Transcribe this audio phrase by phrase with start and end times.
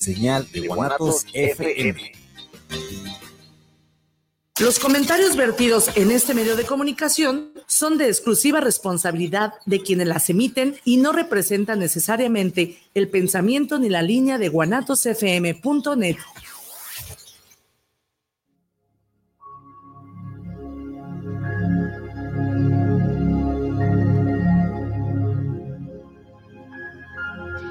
[0.00, 2.12] señal de Guanatos FM.
[4.58, 10.30] Los comentarios vertidos en este medio de comunicación son de exclusiva responsabilidad de quienes las
[10.30, 16.16] emiten y no representan necesariamente el pensamiento ni la línea de guanatosfm.net.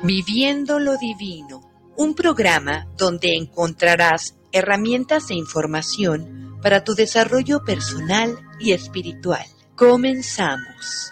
[0.04, 1.69] Viviendo lo Divino,
[2.00, 9.46] un programa donde encontrarás herramientas e información para tu desarrollo personal y espiritual.
[9.76, 11.12] Comenzamos.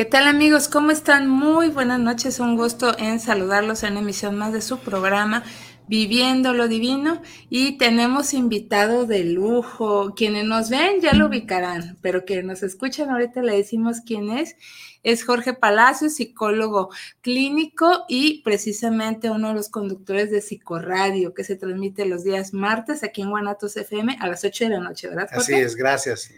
[0.00, 0.68] ¿Qué tal amigos?
[0.68, 1.28] ¿Cómo están?
[1.28, 5.42] Muy buenas noches, un gusto en saludarlos en emisión más de su programa
[5.90, 10.14] Viviendo lo Divino y tenemos invitado de lujo.
[10.14, 14.54] Quienes nos ven ya lo ubicarán, pero quienes nos escuchan ahorita le decimos quién es
[15.02, 16.90] es Jorge Palacios, psicólogo
[17.22, 23.02] clínico y precisamente uno de los conductores de Psicoradio, que se transmite los días martes
[23.02, 25.28] aquí en Guanatos FM a las 8 de la noche, ¿verdad?
[25.32, 26.30] Así es, gracias.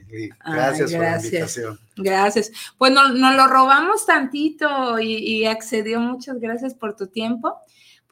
[0.45, 1.81] Gracias, por la invitación.
[1.97, 2.53] Gracias.
[2.79, 6.01] Pues nos, lo robamos tantito y, y accedió.
[6.01, 7.59] Muchas gracias por tu tiempo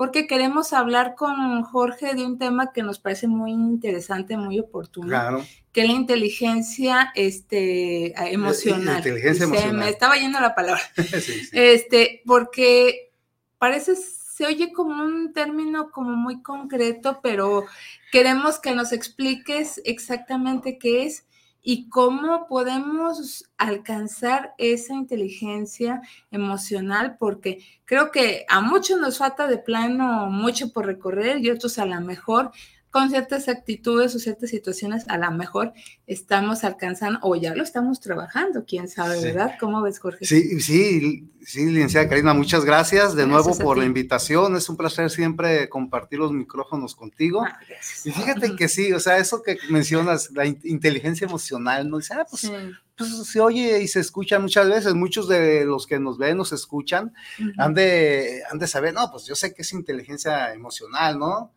[0.01, 5.09] porque queremos hablar con Jorge de un tema que nos parece muy interesante, muy oportuno,
[5.09, 5.45] claro.
[5.73, 8.97] que es la inteligencia este, emocional.
[8.97, 9.73] Inteligencia emocional.
[9.73, 10.81] Se me estaba yendo la palabra.
[11.53, 13.13] Este, porque
[13.59, 17.67] parece, se oye como un término como muy concreto, pero
[18.11, 21.27] queremos que nos expliques exactamente qué es
[21.63, 29.59] y cómo podemos alcanzar esa inteligencia emocional, porque creo que a muchos nos falta de
[29.59, 32.51] plano mucho por recorrer y otros a lo mejor
[32.91, 35.73] con ciertas actitudes o ciertas situaciones a lo mejor
[36.07, 39.55] estamos alcanzando o ya lo estamos trabajando, quién sabe, ¿verdad?
[39.61, 40.25] ¿Cómo ves, Jorge?
[40.25, 44.57] Sí, sí, sí, licenciada Karina, muchas gracias de nuevo por la invitación.
[44.57, 47.45] Es un placer siempre compartir los micrófonos contigo.
[47.45, 47.61] Ah,
[48.05, 51.99] y fíjate que sí, o sea, eso que mencionas, la inteligencia emocional, ¿no?
[51.99, 52.51] Dice, ah, pues,
[52.97, 54.95] pues, se oye y se escucha muchas veces.
[54.95, 57.15] Muchos de los que nos ven, nos escuchan,
[57.57, 61.53] han, de, han de saber, no, pues yo sé que es inteligencia emocional, ¿no?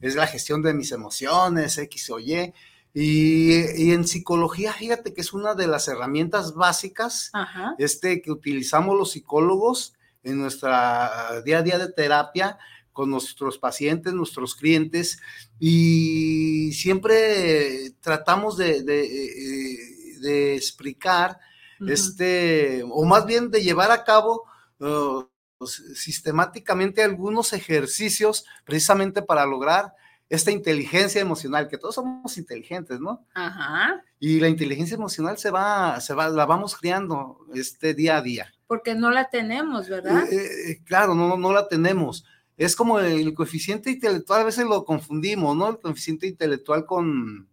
[0.00, 2.52] Es la gestión de mis emociones, X o Y.
[2.98, 7.30] Y, en psicología, fíjate que es una de las herramientas básicas
[7.76, 9.92] este, que utilizamos los psicólogos
[10.22, 12.58] en nuestra día a día de terapia
[12.94, 15.20] con nuestros pacientes, nuestros clientes,
[15.60, 21.38] y siempre tratamos de, de, explicar,
[21.86, 24.44] este, o más bien de llevar a cabo
[24.80, 25.24] uh,
[25.58, 29.94] pues, sistemáticamente algunos ejercicios precisamente para lograr
[30.28, 33.24] esta inteligencia emocional, que todos somos inteligentes, ¿no?
[33.34, 34.02] Ajá.
[34.18, 38.52] Y la inteligencia emocional se va, se va, la vamos creando este día a día.
[38.66, 40.30] Porque no la tenemos, ¿verdad?
[40.32, 42.24] Eh, eh, claro, no, no la tenemos.
[42.56, 45.68] Es como el coeficiente intelectual, a veces lo confundimos, ¿no?
[45.68, 47.48] El coeficiente intelectual con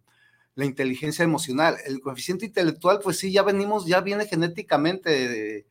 [0.56, 1.76] la inteligencia emocional.
[1.86, 5.66] El coeficiente intelectual, pues sí, ya venimos, ya viene genéticamente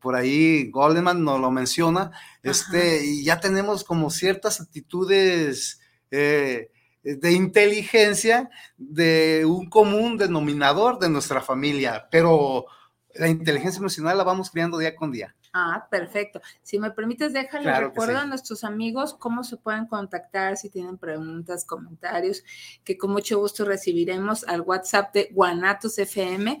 [0.00, 2.10] por ahí Goldman nos lo menciona,
[2.42, 6.70] este, y ya tenemos como ciertas actitudes eh,
[7.02, 12.66] de inteligencia de un común denominador de nuestra familia, pero
[13.14, 15.34] la inteligencia emocional la vamos creando día con día.
[15.52, 16.40] Ah, perfecto.
[16.62, 21.64] Si me permites, déjale recuerdo a nuestros amigos cómo se pueden contactar si tienen preguntas,
[21.64, 22.44] comentarios,
[22.84, 26.58] que con mucho gusto recibiremos al WhatsApp de Guanatos FM,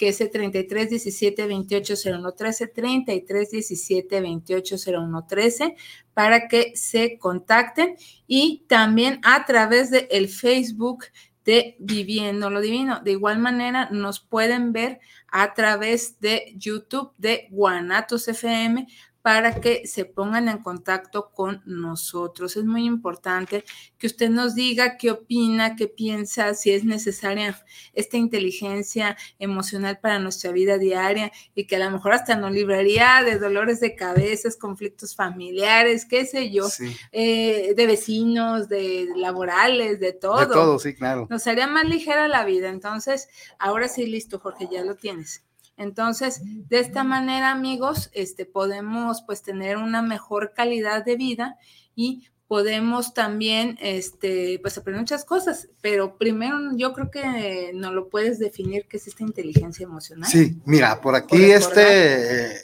[0.00, 5.76] que es el 33 17 28 01 13, 33 17 28 01 13,
[6.14, 7.96] para que se contacten
[8.26, 11.04] y también a través del el Facebook
[11.44, 13.00] de Viviendo lo Divino.
[13.00, 18.86] De igual manera, nos pueden ver a través de YouTube de Guanatos FM
[19.22, 22.56] para que se pongan en contacto con nosotros.
[22.56, 23.64] Es muy importante
[23.98, 27.62] que usted nos diga qué opina, qué piensa, si es necesaria
[27.92, 33.22] esta inteligencia emocional para nuestra vida diaria y que a lo mejor hasta nos libraría
[33.24, 36.66] de dolores de cabezas, conflictos familiares, qué sé yo,
[37.12, 40.40] eh, de vecinos, de laborales, de todo.
[40.40, 41.26] De todo, sí, claro.
[41.28, 42.70] Nos haría más ligera la vida.
[42.70, 43.28] Entonces,
[43.58, 45.44] ahora sí, listo, Jorge, ya lo tienes.
[45.80, 51.56] Entonces, de esta manera, amigos, este, podemos pues tener una mejor calidad de vida
[51.96, 58.10] y podemos también este, pues aprender muchas cosas, pero primero yo creo que no lo
[58.10, 60.28] puedes definir qué es esta inteligencia emocional.
[60.28, 62.58] Sí, mira, por aquí este,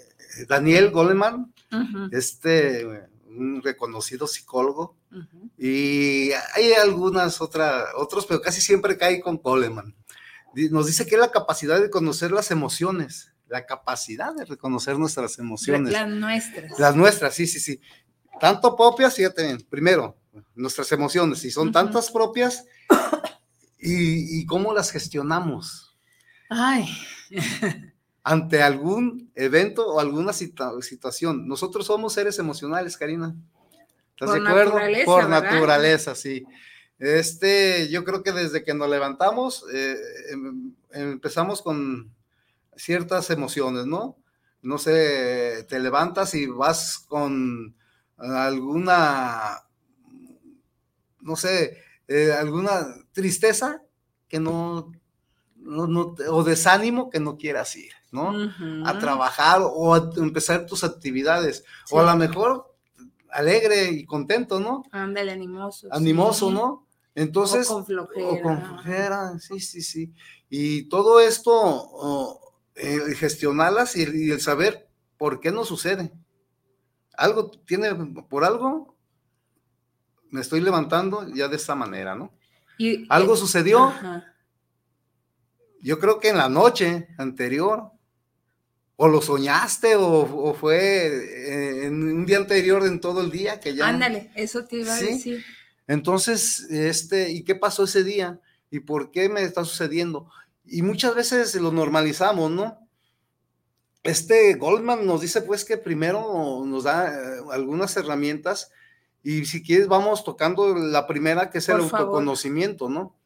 [0.46, 1.54] Daniel Goleman,
[2.12, 4.96] este un reconocido psicólogo,
[5.56, 9.94] y hay algunas otras, otros, pero casi siempre cae con Goleman.
[10.70, 15.38] Nos dice que es la capacidad de conocer las emociones, la capacidad de reconocer nuestras
[15.38, 15.92] emociones.
[15.92, 16.78] Las nuestras.
[16.78, 17.80] Las nuestras, sí, sí, sí.
[18.40, 20.16] Tanto propias, fíjate bien, primero,
[20.54, 22.64] nuestras emociones, si son tantas propias,
[23.78, 25.96] y, y cómo las gestionamos.
[26.48, 26.88] Ay.
[28.26, 31.46] ante algún evento o alguna situación.
[31.46, 33.36] Nosotros somos seres emocionales, Karina.
[34.10, 34.72] ¿Estás de acuerdo?
[34.72, 36.44] Naturaleza, Por naturaleza, sí.
[36.98, 39.96] Este, yo creo que desde que nos levantamos, eh,
[40.30, 42.10] em, empezamos con
[42.74, 44.16] ciertas emociones, ¿no?
[44.62, 47.76] No sé, te levantas y vas con
[48.16, 49.62] alguna,
[51.20, 51.78] no sé,
[52.08, 53.82] eh, alguna tristeza
[54.28, 54.90] que no,
[55.56, 57.92] no, o desánimo que no quieras ir.
[58.86, 61.64] A trabajar o a empezar tus actividades.
[61.90, 62.74] O a lo mejor
[63.30, 64.84] alegre y contento, ¿no?
[64.90, 65.88] Ándale, animoso.
[65.90, 66.85] Animoso, ¿no?
[67.16, 67.68] Entonces.
[67.70, 68.28] O con flojera.
[68.28, 70.14] O con flojera, sí, sí, sí.
[70.48, 72.40] Y todo esto,
[72.76, 76.12] eh, gestionarlas y, el saber por qué no sucede.
[77.16, 77.94] Algo tiene,
[78.28, 78.94] por algo,
[80.30, 82.32] me estoy levantando ya de esta manera, ¿no?
[82.78, 83.94] Y, algo sucedió.
[85.80, 87.92] Yo creo que en la noche anterior
[88.96, 93.74] o lo soñaste o, fue eh, en un día anterior en todo el día que
[93.74, 93.88] ya.
[93.88, 95.42] Ándale, eso te iba a decir.
[95.86, 98.40] Entonces, este, ¿y qué pasó ese día?
[98.70, 100.28] ¿Y por qué me está sucediendo?
[100.64, 102.78] Y muchas veces lo normalizamos, ¿no?
[104.02, 108.70] Este Goldman nos dice pues que primero nos da eh, algunas herramientas
[109.22, 113.16] y si quieres vamos tocando la primera que es el autoconocimiento, ¿no?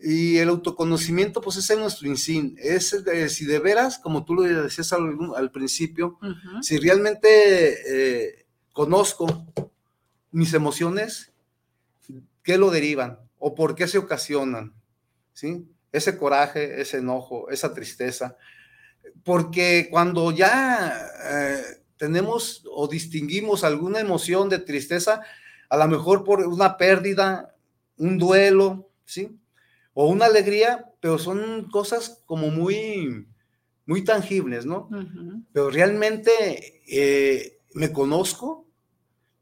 [0.00, 2.56] Y el autoconocimiento, pues es nuestro insín.
[2.58, 2.96] Es
[3.28, 6.18] si de veras, como tú lo decías al, principio,
[6.62, 9.26] si realmente eh, conozco
[10.30, 11.32] mis emociones,
[12.48, 13.18] ¿qué lo derivan?
[13.38, 14.72] ¿O por qué se ocasionan?
[15.34, 15.68] ¿Sí?
[15.92, 18.38] Ese coraje, ese enojo, esa tristeza.
[19.22, 21.62] Porque cuando ya eh,
[21.98, 25.20] tenemos o distinguimos alguna emoción de tristeza,
[25.68, 27.54] a lo mejor por una pérdida,
[27.98, 29.38] un duelo, ¿sí?
[29.92, 33.28] o una alegría, pero son cosas como muy,
[33.84, 34.88] muy tangibles, ¿no?
[35.52, 38.66] Pero realmente eh, me conozco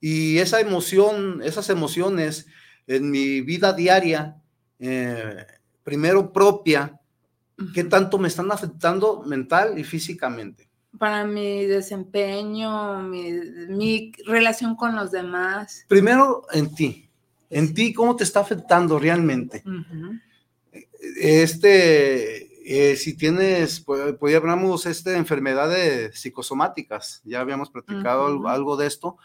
[0.00, 2.49] y esa emoción, esas emociones
[2.87, 4.37] en mi vida diaria,
[4.79, 5.47] eh,
[5.83, 7.00] primero propia,
[7.75, 10.69] ¿qué tanto me están afectando mental y físicamente?
[10.99, 15.85] Para mi desempeño, mi, relación con los demás.
[15.88, 17.09] Primero en ti,
[17.50, 19.62] en ti, ¿cómo te está afectando realmente?
[21.21, 28.87] este, eh, si tienes, pues, pues hablamos este, enfermedades psicosomáticas, ya habíamos platicado algo de
[28.87, 29.19] esto,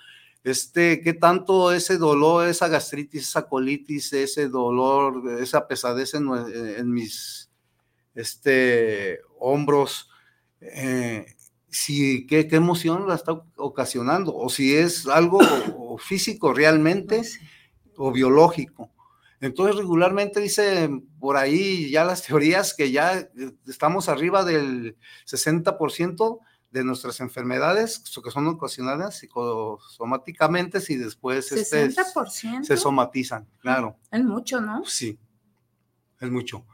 [0.44, 7.52] este, qué tanto ese dolor, esa gastritis, esa colitis, ese dolor, esa pesadez en, mis
[8.16, 10.10] este, hombros,
[10.60, 11.26] eh,
[11.70, 15.40] si, ¿qué, qué, emoción la está ocasionando, o si es algo
[16.00, 17.22] físico realmente
[17.98, 18.92] o biológico.
[19.42, 20.90] Entonces, regularmente dice
[21.20, 23.28] por ahí ya las teorías que ya
[23.68, 24.96] estamos arriba del
[25.26, 26.40] 60%
[26.72, 31.92] de nuestras enfermedades que son ocasionadas psicosomáticamente y después este,
[32.64, 33.98] se somatizan, claro.
[34.10, 34.84] Es mucho, ¿no?
[34.86, 35.20] Sí,
[36.20, 36.66] es mucho.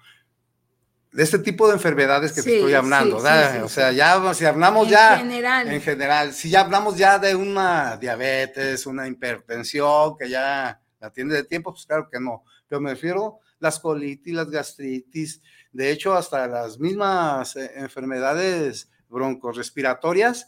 [1.12, 5.16] De este tipo de enfermedades que te estoy hablando, o sea, ya si hablamos ya
[5.16, 5.68] en general.
[5.68, 11.34] en general, si ya hablamos ya de una diabetes, una hipertensión que ya la tiene
[11.34, 16.13] de tiempo, pues claro que no pero me refiero las colitis, las gastritis, de hecho
[16.13, 20.48] hasta las mismas eh, enfermedades broncorespiratorias,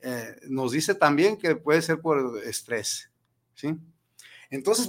[0.00, 3.10] eh, nos dice también que puede ser por estrés,
[3.54, 3.76] ¿sí?
[4.50, 4.88] Entonces,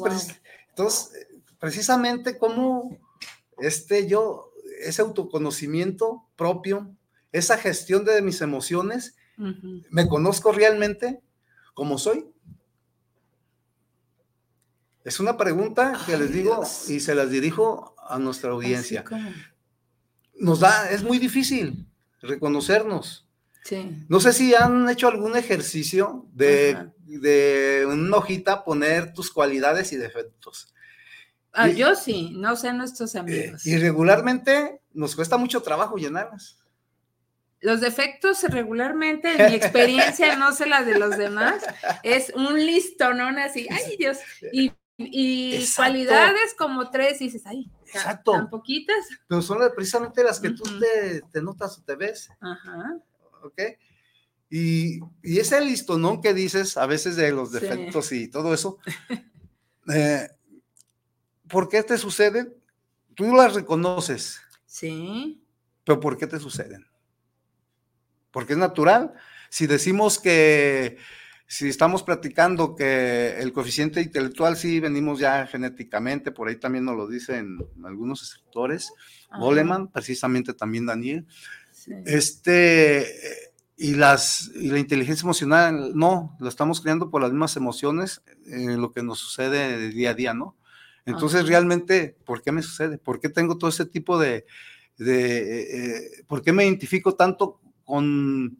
[0.69, 1.27] entonces
[1.59, 2.97] precisamente como
[3.57, 6.95] este yo, ese autoconocimiento propio,
[7.31, 9.15] esa gestión de mis emociones,
[9.89, 11.21] me conozco realmente
[11.73, 12.25] como soy,
[15.03, 19.03] es una pregunta que les digo y se las dirijo a nuestra audiencia.
[20.35, 21.88] Nos da, es muy difícil
[22.21, 23.27] reconocernos.
[23.63, 24.05] Sí.
[24.07, 29.97] No sé si han hecho algún ejercicio de, de una hojita poner tus cualidades y
[29.97, 30.73] defectos.
[31.51, 33.65] Ah, yo sí, no sé nuestros eh, amigos.
[33.65, 36.57] y regularmente nos cuesta mucho trabajo llenarlas.
[37.61, 41.61] Los defectos regularmente, en mi experiencia, no sé la de los demás,
[42.03, 43.27] es un listo, ¿no?
[43.41, 44.19] Así, ay Dios,
[44.53, 44.71] y
[45.01, 48.31] y cualidades como tres, y dices, ay, Exacto.
[48.31, 49.07] tan poquitas.
[49.27, 50.63] Pero son precisamente las que tú
[51.31, 52.29] te, notas o te ves.
[52.39, 52.97] Ajá.
[53.43, 53.61] ¿Ok?
[54.49, 58.79] Y, y ese listonón que dices a veces de los defectos y todo eso,
[59.93, 60.27] eh,
[61.47, 62.55] ¿por qué te suceden?
[63.15, 64.41] Tú las reconoces.
[64.65, 65.43] Sí.
[65.83, 66.87] Pero ¿por qué te suceden?
[68.31, 69.13] Porque es natural.
[69.49, 70.97] Si decimos que,
[71.51, 76.95] si estamos platicando que el coeficiente intelectual sí venimos ya genéticamente, por ahí también nos
[76.95, 78.93] lo dicen algunos escritores,
[79.35, 81.25] Goleman, precisamente también Daniel,
[82.05, 83.07] este,
[83.75, 88.79] y, las, y la inteligencia emocional, no, la estamos creando por las mismas emociones en
[88.79, 90.55] lo que nos sucede día a día, ¿no?
[91.07, 92.99] Entonces, realmente, ¿por qué me sucede?
[92.99, 94.45] ¿Por qué tengo todo ese tipo de,
[94.99, 98.59] de eh, ¿por qué me identifico tanto con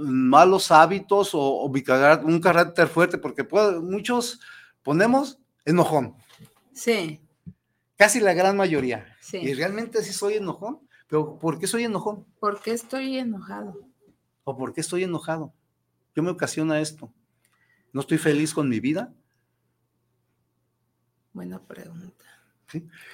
[0.00, 3.18] malos hábitos o, un carácter fuerte?
[3.18, 3.46] Porque
[3.82, 4.40] muchos
[4.82, 6.14] ponemos enojón.
[6.72, 7.20] Sí.
[7.96, 9.06] Casi la gran mayoría.
[9.20, 9.38] Sí.
[9.38, 10.80] Y realmente sí soy enojón.
[11.08, 12.26] Pero ¿por qué soy enojón?
[12.38, 13.80] ¿Por qué estoy enojado?
[14.44, 15.52] ¿O por qué estoy enojado?
[16.14, 17.12] ¿Qué me ocasiona esto?
[17.92, 19.12] ¿No estoy feliz con mi vida?
[21.32, 22.24] Buena pregunta.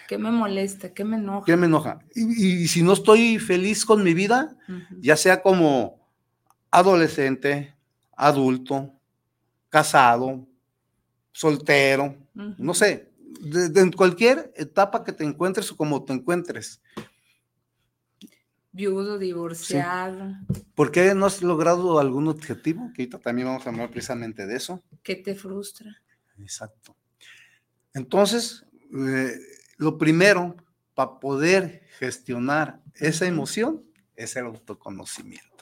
[0.08, 0.92] ¿Qué me molesta?
[0.92, 1.46] ¿Qué me enoja?
[1.46, 2.00] ¿Qué me enoja?
[2.14, 4.56] Y, si no estoy feliz con mi vida,
[5.00, 6.03] ya sea como
[6.74, 7.72] adolescente,
[8.16, 8.92] adulto,
[9.68, 10.44] casado,
[11.30, 13.12] soltero, no sé,
[13.44, 16.80] en cualquier etapa que te encuentres o como te encuentres,
[18.72, 20.34] viudo, divorciado.
[20.74, 22.90] ¿Por qué no has logrado algún objetivo?
[22.92, 24.82] Que ahorita también vamos a hablar precisamente de eso.
[25.04, 26.02] ¿Qué te frustra?
[26.40, 26.96] Exacto.
[27.94, 29.38] Entonces, eh,
[29.76, 30.56] lo primero
[30.94, 33.84] para poder gestionar esa emoción
[34.16, 35.53] es el autoconocimiento.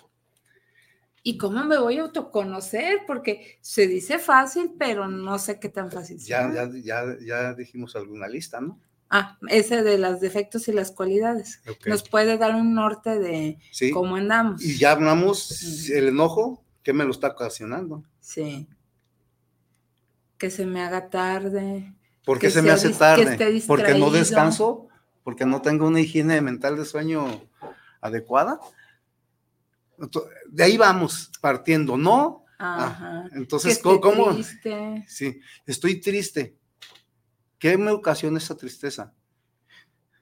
[1.23, 3.01] ¿Y cómo me voy a autoconocer?
[3.07, 6.19] Porque se dice fácil, pero no sé qué tan fácil.
[6.19, 8.81] Ya, ya, ya, ya dijimos alguna lista, ¿no?
[9.15, 11.61] Ah, ese de los defectos y las cualidades.
[11.85, 13.59] Nos puede dar un norte de
[13.93, 14.65] cómo andamos.
[14.65, 18.03] Y ya hablamos el enojo, ¿qué me lo está ocasionando?
[18.21, 18.67] Sí.
[20.39, 21.95] Que se me haga tarde.
[22.25, 23.63] ¿Por qué se me hace tarde?
[23.67, 24.89] Porque no descanso,
[25.23, 27.27] porque no tengo una higiene mental de sueño
[28.01, 28.61] adecuada.
[30.49, 32.45] De ahí vamos partiendo, ¿no?
[32.59, 33.29] Ajá.
[33.33, 34.33] entonces, ¿cómo?
[34.35, 35.05] Triste.
[35.09, 36.57] Sí, estoy triste.
[37.59, 39.13] ¿Qué me ocasiona esa tristeza?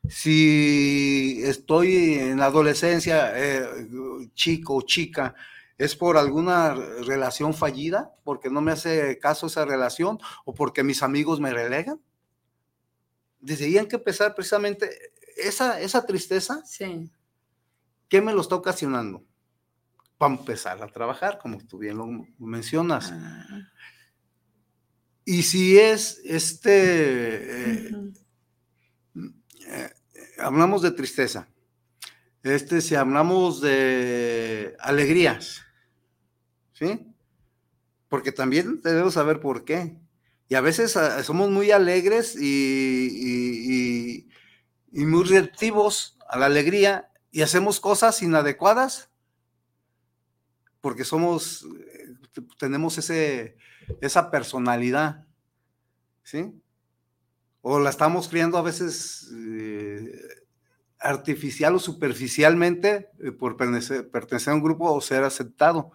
[0.09, 3.67] Si estoy en la adolescencia, eh,
[4.35, 5.35] chico o chica,
[5.77, 8.15] ¿es por alguna relación fallida?
[8.25, 10.19] ¿Porque no me hace caso esa relación?
[10.45, 12.01] ¿O porque mis amigos me relegan?
[13.39, 14.91] Desde ahí hay que empezar precisamente
[15.37, 16.63] esa, esa tristeza.
[16.65, 17.11] Sí.
[18.09, 19.25] ¿Qué me lo está ocasionando?
[20.21, 22.07] Para empezar a trabajar, como tú bien lo
[22.39, 23.11] mencionas.
[23.11, 23.71] Ah.
[25.25, 28.13] Y si es este, eh,
[29.67, 29.91] eh,
[30.37, 31.49] hablamos de tristeza,
[32.43, 35.63] este, si hablamos de alegrías,
[36.75, 37.15] ¿sí?
[38.11, 39.97] Porque también debemos saber por qué.
[40.49, 44.27] Y a veces ah, somos muy alegres y,
[44.93, 49.10] y muy reactivos a la alegría y hacemos cosas inadecuadas
[50.81, 52.15] porque somos, eh,
[52.59, 53.57] tenemos ese,
[54.01, 55.27] esa personalidad,
[56.23, 56.53] ¿sí?
[57.63, 60.11] O la estamos criando a veces eh,
[60.99, 64.09] artificial o superficialmente eh, por pertenecer,
[64.53, 65.93] a un grupo o ser aceptado.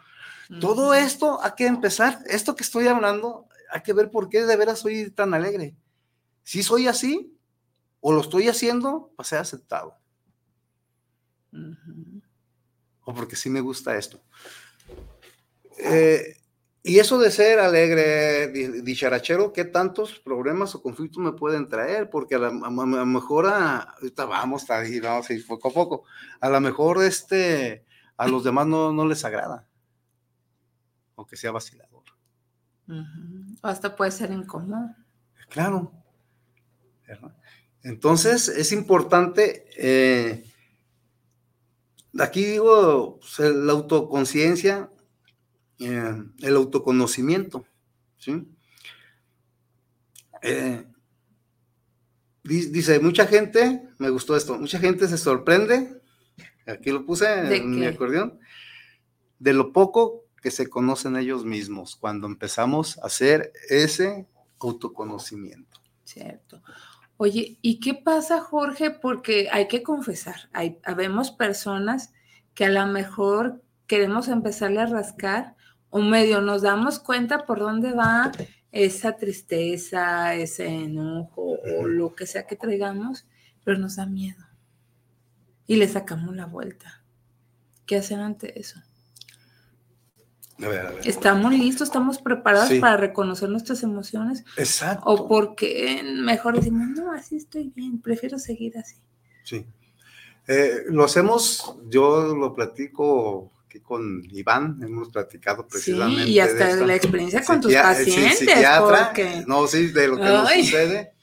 [0.62, 4.56] Todo esto hay que empezar, esto que estoy hablando, hay que ver por qué de
[4.56, 5.76] veras soy tan alegre.
[6.44, 7.36] Si soy así
[8.00, 9.98] o lo estoy haciendo para ser aceptado.
[13.04, 14.22] O porque sí me gusta esto.
[15.80, 16.38] Eh,
[16.84, 18.50] y eso de ser alegre,
[18.84, 22.12] dicharachero, ¿qué tantos problemas o conflictos me pueden traer?
[22.12, 26.04] Porque a, lo mejor, ahorita vamos, ahí, vamos a ir poco a poco,
[26.40, 27.84] a lo mejor este,
[28.18, 29.68] a los demás no, no les agrada,
[31.16, 32.04] aunque sea vacilador.
[32.88, 34.96] O hasta puede ser incómodo.
[35.50, 35.92] Claro.
[37.82, 40.46] Entonces, es importante, eh,
[42.20, 44.90] aquí digo, pues, la autoconciencia,
[45.80, 47.66] eh, el autoconocimiento.
[48.18, 48.48] ¿sí?
[50.42, 50.86] Eh,
[52.44, 56.02] dice, mucha gente, me gustó esto, mucha gente se sorprende,
[56.68, 58.40] aquí lo puse en mi acordeón,
[59.40, 64.28] de lo poco que se conocen ellos mismos cuando empezamos a hacer ese
[64.60, 65.82] autoconocimiento.
[66.04, 66.62] Cierto.
[67.18, 68.92] Oye, ¿y qué pasa, Jorge?
[68.92, 72.14] Porque hay que confesar, hay, habemos personas
[72.54, 75.56] que a lo mejor queremos empezarle a rascar
[75.90, 78.32] o medio nos damos cuenta por dónde va
[78.72, 83.26] esa tristeza, ese enojo o lo que sea que traigamos,
[83.64, 84.44] pero nos da miedo.
[85.68, 87.04] Y le sacamos la vuelta.
[87.86, 88.82] ¿Qué hacen ante eso?
[91.04, 94.46] Estamos listos, estamos preparados para reconocer nuestras emociones.
[94.58, 95.04] Exacto.
[95.06, 98.96] O porque mejor decimos, no, así estoy bien, prefiero seguir así.
[99.44, 99.66] Sí.
[100.48, 106.24] Eh, lo hacemos, yo lo platico aquí con Iván, hemos platicado precisamente.
[106.24, 108.40] Sí, y hasta la experiencia con tus pacientes.
[108.40, 109.14] psiquiatra,
[109.48, 111.14] No, sí, de lo que nos sucede,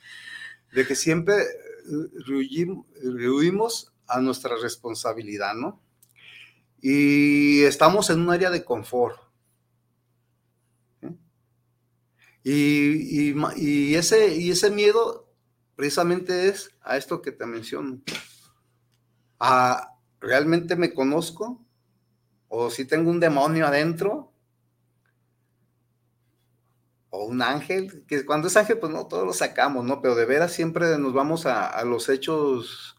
[0.73, 1.35] de que siempre
[3.03, 5.81] rehuimos a nuestra responsabilidad, ¿no?
[6.81, 9.21] Y estamos en un área de confort.
[12.45, 15.33] Y, y, ese, y ese miedo
[15.77, 18.01] precisamente es a esto que te menciono.
[19.39, 21.65] A, ¿Realmente me conozco?
[22.55, 24.31] ¿O si tengo un demonio adentro?
[27.09, 28.05] ¿O un ángel?
[28.07, 30.03] Que cuando es ángel, pues no, todos lo sacamos, ¿no?
[30.03, 32.95] Pero de veras siempre nos vamos a, los hechos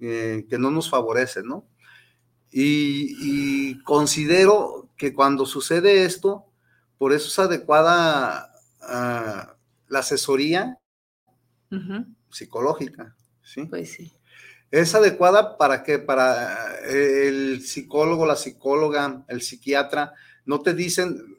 [0.00, 1.64] eh, que no nos favorecen, ¿no?
[2.50, 6.46] Y, considero que cuando sucede esto,
[6.98, 8.50] por eso es adecuada
[8.82, 9.54] ah,
[9.86, 10.76] la asesoría
[12.30, 13.14] psicológica.
[13.42, 13.64] ¿sí?
[13.66, 14.17] Pues sí.
[14.70, 20.12] Es adecuada para que para eh, el psicólogo, la psicóloga, el psiquiatra,
[20.44, 21.38] no te dicen,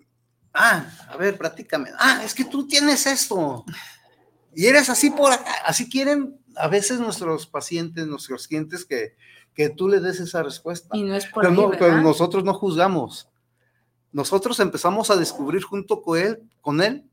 [0.53, 3.65] ah, a ver, platícame, ah, es que tú tienes esto
[4.55, 5.51] y eres así por acá.
[5.65, 9.15] Así quieren a veces nuestros pacientes, nuestros clientes que,
[9.53, 10.89] que tú le des esa respuesta.
[10.97, 13.29] Y no es por pero, pero nosotros no juzgamos.
[14.11, 17.08] Nosotros empezamos a descubrir junto con él, con él,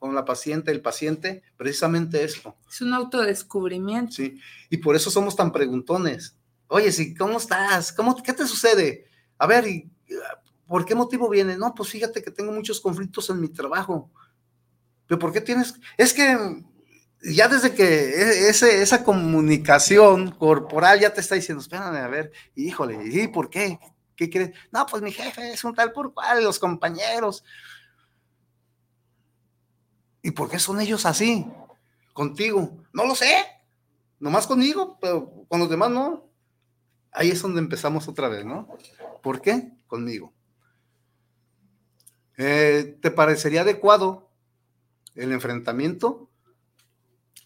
[0.00, 2.56] con la paciente, el paciente, precisamente esto.
[2.68, 4.12] Es un autodescubrimiento.
[4.14, 4.40] Sí,
[4.70, 6.34] y por eso somos tan preguntones.
[6.68, 7.92] Oye, sí, ¿cómo estás?
[7.92, 9.06] ¿Cómo, ¿Qué te sucede?
[9.36, 9.66] A ver,
[10.66, 11.58] ¿por qué motivo viene?
[11.58, 14.10] No, pues fíjate que tengo muchos conflictos en mi trabajo.
[15.06, 15.74] ¿Pero por qué tienes?
[15.98, 16.64] Es que
[17.22, 22.32] ya desde que e, ese, esa comunicación corporal ya te está diciendo, espérame, a ver,
[22.54, 23.78] híjole, ¿y por qué?
[24.16, 24.52] ¿Qué crees?
[24.72, 27.44] No, pues mi jefe es un tal por cual, los compañeros.
[30.22, 31.46] ¿Y por qué son ellos así?
[32.12, 32.76] Contigo.
[32.92, 33.32] No lo sé.
[34.18, 36.28] Nomás conmigo, pero con los demás no.
[37.12, 38.68] Ahí es donde empezamos otra vez, ¿no?
[39.22, 39.72] ¿Por qué?
[39.86, 40.32] Conmigo.
[42.36, 44.30] Eh, ¿Te parecería adecuado
[45.14, 46.30] el enfrentamiento?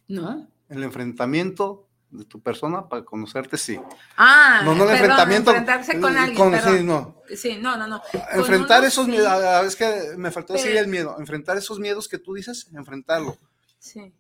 [0.09, 0.49] No.
[0.69, 3.79] El enfrentamiento de tu persona para conocerte, sí.
[4.17, 5.51] Ah, no, no el enfrentamiento.
[5.51, 6.61] Enfrentarse con alguien.
[6.63, 7.23] sí, no.
[7.35, 8.03] Sí, no, no, no.
[8.33, 12.19] Enfrentar esos miedos, a es que me faltó decir el miedo, enfrentar esos miedos que
[12.19, 13.37] tú dices, enfrentarlo.
[13.79, 14.13] Sí.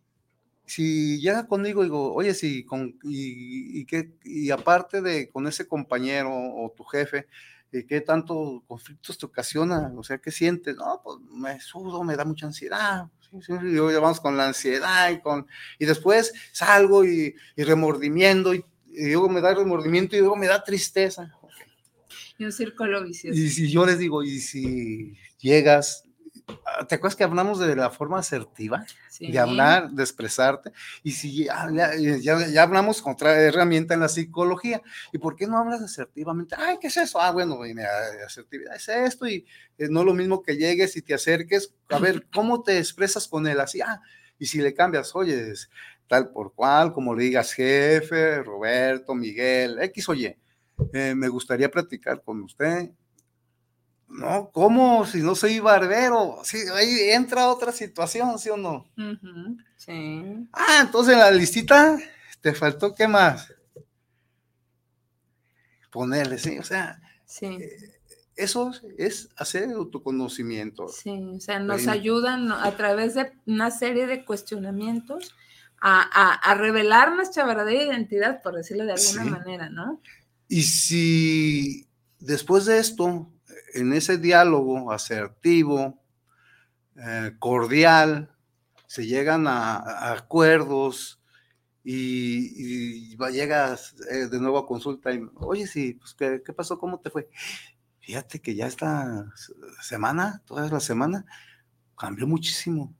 [0.66, 5.46] Si llega conmigo y digo, oye, si con, y, y, que, y aparte de con
[5.46, 7.28] ese compañero o tu jefe,
[7.83, 9.92] ¿qué tanto conflictos te ocasiona?
[9.96, 10.76] O sea, ¿qué sientes?
[10.76, 13.09] No, pues me sudo, me da mucha ansiedad.
[13.49, 15.47] Y luego vamos con la ansiedad y con...
[15.79, 21.33] Y después salgo y, remordimiento y, luego me da remordimiento y luego me da tristeza.
[22.38, 23.38] Y un círculo vicioso.
[23.38, 26.05] Y si yo les digo, y si llegas
[26.88, 28.85] ¿Te acuerdas que hablamos de la forma asertiva?
[29.18, 30.72] De hablar, de expresarte.
[31.02, 35.59] Y si ya, ya, hablamos con otra herramienta en la psicología, ¿y por qué no
[35.59, 36.57] hablas asertivamente?
[36.59, 37.20] Ay, ¿qué es eso?
[37.20, 37.61] Ah, bueno,
[38.26, 39.46] asertividad es esto y
[39.78, 43.46] es no lo mismo que llegues y te acerques, a ver, ¿cómo te expresas con
[43.46, 43.61] él?
[43.61, 44.00] Así, ah,
[44.38, 45.52] y si le cambias, oye,
[46.09, 50.38] tal por cual, como le digas jefe, Roberto, Miguel, X, oye,
[50.92, 52.90] eh, me gustaría platicar con usted
[54.14, 55.05] no, ¿cómo?
[55.07, 56.38] Si no soy barbero.
[56.44, 58.87] Sí, ahí entra otra situación, ¿sí o no?
[59.77, 60.48] sí.
[60.53, 61.98] Ah, entonces en la listita
[62.40, 63.53] te faltó qué más?
[65.90, 67.00] Ponerle, sí, o sea.
[67.27, 67.46] Sí.
[67.46, 68.00] Eh,
[68.37, 70.88] eso es hacer autoconocimiento.
[70.88, 75.35] Sí, o sea, nos ayudan a través de una serie de cuestionamientos
[75.81, 80.00] a, revelar nuestra verdadera identidad, por decirlo de alguna manera, ¿no?
[80.48, 81.88] Y si
[82.20, 83.29] después de esto
[83.74, 86.00] en ese diálogo asertivo,
[86.96, 88.30] eh, cordial,
[88.87, 91.20] se llegan a, acuerdos
[91.82, 96.78] y, llegas eh, de nuevo a consulta y, oye, sí, pues, ¿qué, pasó?
[96.78, 97.28] ¿Cómo te fue?
[98.00, 99.32] Fíjate que ya esta
[99.82, 101.26] semana, toda la semana,
[101.98, 102.94] cambió muchísimo.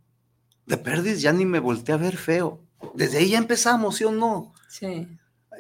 [0.66, 2.64] De perdis ya ni me volteé a ver feo.
[2.94, 4.54] Desde ahí ya empezamos, ¿sí o no?
[4.68, 5.06] Sí.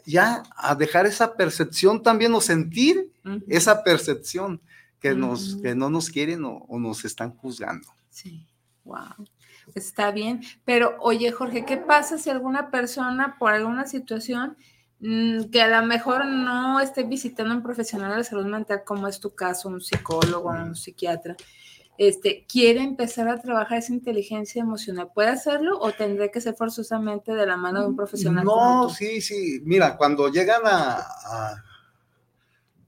[0.06, 3.12] Ya a dejar esa percepción también o sentir
[3.46, 4.60] esa percepción
[5.04, 7.86] que, nos, que no nos quieren o, nos están juzgando.
[8.08, 8.46] Sí,
[8.84, 9.28] wow.
[9.74, 14.56] Está bien, pero oye Jorge, ¿qué pasa si alguna persona por alguna situación
[15.00, 18.82] mm, que a lo mejor no esté visitando a un profesional de la salud mental,
[18.86, 21.36] como es tu caso, un psicólogo, un psiquiatra,
[21.98, 27.34] este, quiere empezar a trabajar esa inteligencia emocional, ¿puede hacerlo o tendré que ser forzosamente
[27.34, 28.42] de la mano de un profesional?
[28.42, 29.60] No, sí, sí.
[29.64, 31.62] Mira, cuando llegan a,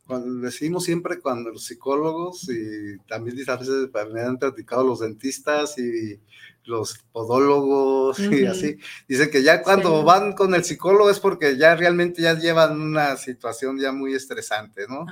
[0.06, 5.76] cuando decimos siempre cuando los psicólogos y también a veces me han platicado los dentistas
[5.78, 6.20] y
[6.64, 11.74] los podólogos y así, dicen que ya cuando van con el psicólogo es porque ya
[11.74, 15.06] realmente ya llevan una situación ya muy estresante, ¿no?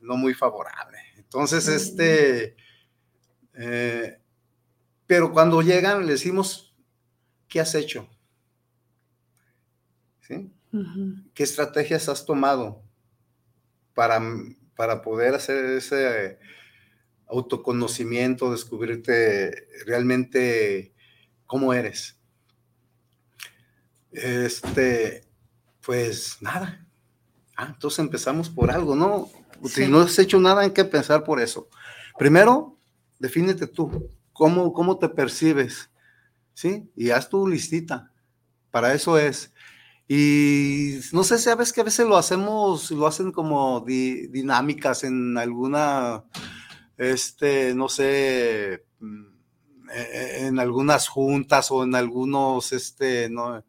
[0.00, 0.98] No muy favorable.
[1.16, 2.56] Entonces, este,
[3.54, 4.18] eh,
[5.06, 6.74] pero cuando llegan le decimos,
[7.48, 8.08] ¿qué has hecho?
[10.20, 10.50] ¿Sí?
[11.32, 12.85] ¿Qué estrategias has tomado
[13.96, 14.20] para,
[14.76, 16.38] para poder hacer ese
[17.26, 20.94] autoconocimiento, descubrirte realmente
[21.46, 22.20] cómo eres?
[24.12, 25.24] Este,
[25.80, 26.86] pues nada.
[27.56, 29.30] Ah, entonces empezamos por algo, ¿no?
[29.64, 31.70] Si no has hecho nada, hay que pensar por eso.
[32.18, 32.78] Primero,
[33.18, 34.10] defínete tú.
[34.34, 35.88] ¿Cómo, cómo te percibes?
[36.52, 36.90] ¿Sí?
[36.94, 38.12] Y haz tu listita.
[38.70, 39.54] Para eso es.
[40.08, 46.24] Y no sé, sabes que a veces lo hacemos, lo hacen como dinámicas en alguna,
[46.96, 49.24] este, no sé, mm,
[49.92, 53.64] e, e, en algunas juntas o en algunos, este, no,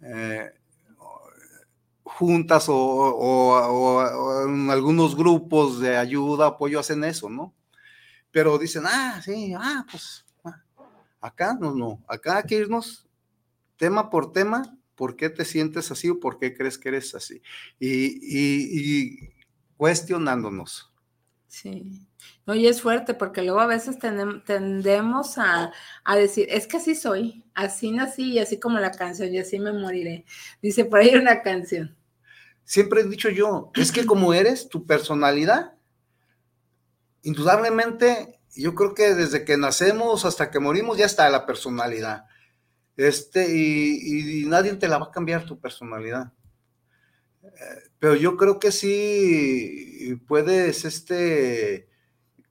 [0.00, 0.52] eh,
[2.04, 7.52] juntas o, en algunos grupos de ayuda, apoyo hacen eso, ¿no?
[8.30, 10.62] Pero dicen, ah, sí, ah, pues ah,
[11.20, 13.06] acá no, no, acá hay que irnos
[13.76, 17.42] tema por tema ¿Por qué te sientes así o por qué crees que eres así?
[17.78, 19.30] Y,
[19.76, 20.92] cuestionándonos.
[21.48, 22.06] Sí.
[22.46, 25.72] Oye, es fuerte porque luego a veces tendemos a,
[26.14, 29.72] decir, es que así soy, así nací y así como la canción y así me
[29.72, 30.24] moriré.
[30.62, 31.96] Dice por ahí una canción.
[32.64, 35.74] Siempre he dicho yo, es que como eres, tu personalidad,
[37.22, 42.26] indudablemente, yo creo que desde que nacemos hasta que morimos ya está la personalidad.
[42.96, 46.32] Este, y, nadie te la va a cambiar tu personalidad.
[47.42, 47.48] Eh,
[47.98, 51.88] pero yo creo que sí puedes este,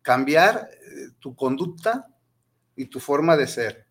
[0.01, 2.07] cambiar eh, tu conducta
[2.75, 3.87] y tu forma de ser,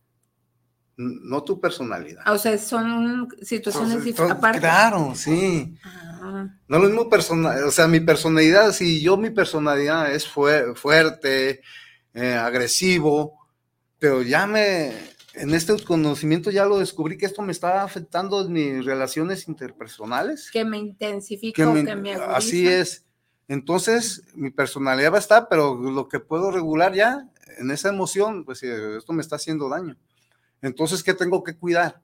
[0.96, 2.22] no tu personalidad.
[2.24, 4.60] Ah, o sea, son situaciones diferentes.
[4.60, 5.74] Claro, sí.
[5.84, 6.48] Ah.
[6.68, 11.62] No lo mismo personal, o sea, mi personalidad, si yo mi personalidad es fuerte,
[12.14, 13.38] eh, agresivo,
[13.98, 14.92] pero ya me,
[15.34, 20.50] en este conocimiento ya lo descubrí que esto me está afectando en mis relaciones interpersonales.
[20.50, 23.06] Que me intensifica que me Así es.
[23.48, 28.44] Entonces, mi personalidad va a estar, pero lo que puedo regular ya en esa emoción,
[28.44, 29.96] pues eh, esto me está haciendo daño.
[30.60, 32.00] Entonces, ¿qué tengo que cuidar?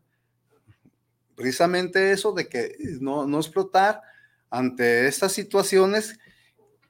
[1.36, 4.02] Precisamente eso de que no, no explotar
[4.50, 6.18] ante estas situaciones,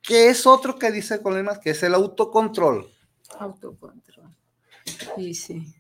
[0.01, 2.91] que es otro que dice Coleman, que es el autocontrol.
[3.39, 4.35] Autocontrol.
[5.17, 5.78] Sí, sí.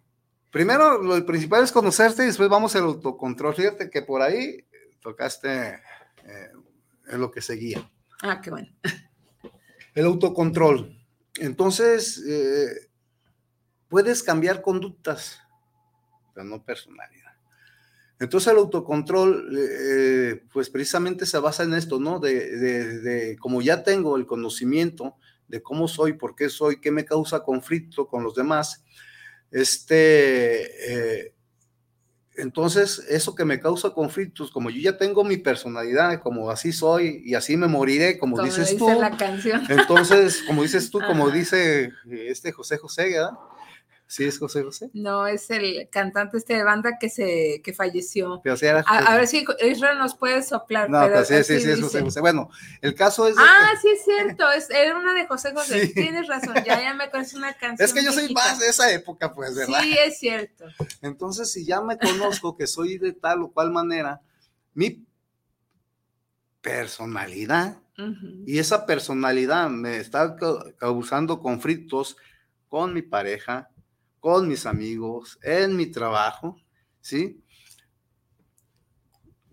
[0.51, 3.55] Primero, lo principal es conocerte y después vamos al autocontrol.
[3.55, 4.65] Fíjate que por ahí
[5.01, 6.53] tocaste eh,
[7.09, 7.91] en lo que seguía.
[8.23, 8.69] Ah, qué bueno.
[9.95, 10.97] El autocontrol.
[11.37, 12.89] Entonces, eh,
[13.89, 15.41] puedes cambiar conductas,
[16.35, 17.29] pero no personalidad.
[18.21, 22.19] Entonces el autocontrol, eh, pues precisamente se basa en esto, ¿no?
[22.19, 27.05] De, de, como ya tengo el conocimiento de cómo soy, por qué soy, qué me
[27.05, 28.85] causa conflicto con los demás,
[29.51, 31.35] este, eh,
[32.39, 37.21] entonces, eso que me causa conflictos, como yo ya tengo mi personalidad, como así soy
[37.25, 38.89] y así me moriré, como, dices tú.
[39.69, 43.33] Entonces, como dices tú, como dice este José José, ¿verdad?
[44.11, 44.89] ¿Sí es José José?
[44.95, 48.41] No, es el cantante este de banda que se que falleció.
[48.87, 50.89] a, ver si Israel nos puede soplar.
[50.89, 52.21] No, pero sí, sí, sí, es José José.
[52.23, 52.49] Bueno,
[52.81, 53.37] el caso es.
[53.39, 54.51] ah, sí, es cierto.
[54.51, 55.89] Es, era una de José José.
[55.89, 57.85] Tienes razón, ya, ya me acuerdo una canción.
[57.85, 59.83] Es que yo soy más de esa época, pues, ¿verdad?
[59.83, 60.65] Sí, es cierto.
[61.03, 64.23] Entonces, si ya me conozco que soy de tal o cual manera,
[64.73, 65.07] mi
[66.63, 67.77] personalidad
[68.47, 70.37] y esa personalidad me está
[70.79, 72.17] causando conflictos
[72.69, 73.69] con mi pareja,
[74.21, 76.61] con mis amigos, en mi trabajo,
[77.01, 77.43] ¿sí?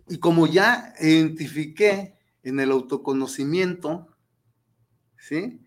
[0.08, 4.16] Y como ya identifiqué en el autoconocimiento,
[5.18, 5.62] ¿sí?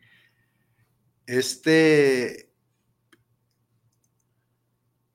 [1.26, 2.52] Este,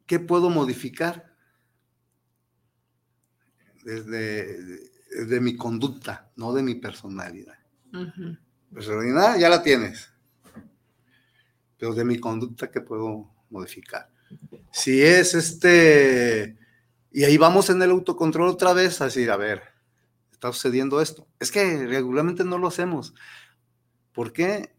[0.06, 1.34] ¿qué puedo modificar?
[3.84, 4.94] Desde
[5.26, 7.58] de mi conducta, no de mi personalidad.
[8.74, 10.12] Personalidad ya la tienes,
[11.78, 14.10] pero de mi conducta, ¿qué puedo modificar.
[14.72, 16.58] Si es este,
[17.12, 19.62] y ahí vamos en el autocontrol otra vez a decir, a ver,
[20.32, 21.28] está sucediendo esto.
[21.40, 23.14] Es que regularmente no lo hacemos.
[24.12, 24.76] ¿Por qué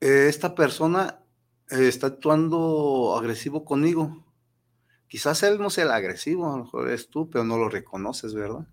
[0.00, 1.20] esta persona
[1.70, 4.24] eh, está actuando agresivo conmigo?
[5.08, 8.34] Quizás él no sea el agresivo, a lo mejor es tú, pero no lo reconoces,
[8.34, 8.66] ¿verdad?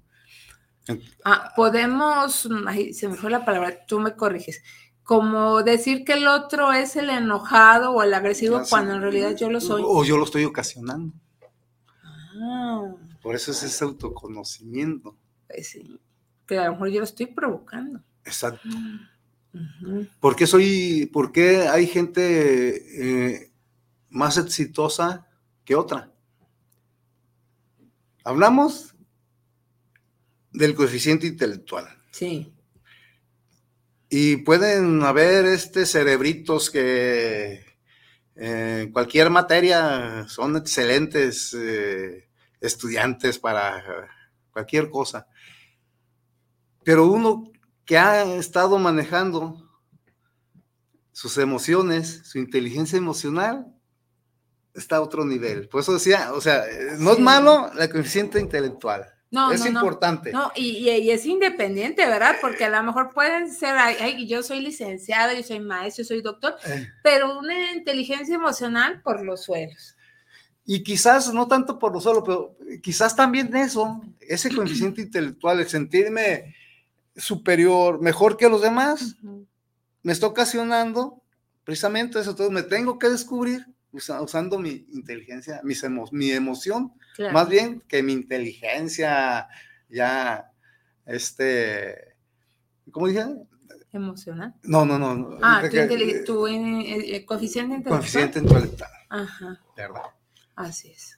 [1.24, 2.48] Ah, podemos,
[2.92, 4.62] se me fue la palabra, tú me corriges,
[5.06, 9.52] como decir que el otro es el enojado o el agresivo cuando en realidad yo
[9.52, 9.84] lo soy.
[9.86, 11.14] O yo lo estoy ocasionando.
[12.42, 12.92] Ah.
[13.22, 15.16] Por eso es ese autoconocimiento.
[15.48, 16.00] Pues sí,
[16.48, 18.02] que a lo mejor yo lo estoy provocando.
[18.26, 18.68] Exacto.
[20.20, 23.52] ¿Por qué soy, por qué hay gente eh,
[24.10, 25.28] más exitosa
[25.64, 26.12] que otra?
[28.24, 28.96] Hablamos
[30.52, 31.86] del coeficiente intelectual.
[32.10, 32.55] Sí.
[34.10, 37.66] Y pueden haber este cerebritos que
[38.36, 42.30] eh, en cualquier materia son excelentes eh,
[42.62, 44.10] estudiantes para
[44.52, 45.28] cualquier cosa.
[46.84, 47.52] Pero uno
[47.86, 49.66] que ha estado manejando
[51.12, 53.74] sus emociones, su inteligencia emocional,
[54.74, 55.70] está a otro nivel.
[55.70, 56.64] Por eso decía, o sea,
[57.00, 59.15] no es malo la coeficiente intelectual.
[59.36, 60.32] No, es importante.
[60.32, 62.38] No, y, es independiente, ¿verdad?
[62.40, 66.22] Porque a lo mejor pueden ser, ay, yo soy licenciada, yo soy maestro, yo soy
[66.22, 66.88] doctor, eh.
[67.04, 69.98] pero una inteligencia emocional por los suelos.
[70.66, 75.68] Y quizás, no tanto por los suelos, pero quizás también eso, ese coeficiente intelectual, el
[75.68, 76.56] sentirme
[77.18, 79.18] superior, mejor que los demás,
[80.02, 81.22] me está ocasionando
[81.66, 82.30] precisamente eso.
[82.30, 86.94] Entonces me tengo que descubrir usando mi inteligencia, mis mi emoción,
[87.32, 89.48] más bien que mi inteligencia
[89.90, 90.52] ya,
[91.06, 92.18] este,
[92.92, 93.26] ¿cómo dije?
[93.92, 94.54] Emocional.
[94.64, 95.38] No, no, no.
[95.42, 95.64] Ah,
[96.26, 98.00] tu, eh, eh, coeficiente intelectual.
[98.00, 98.90] Coeficiente intelectual.
[99.10, 99.62] Ajá.
[99.78, 100.02] ¿Verdad?
[100.56, 101.18] Así es.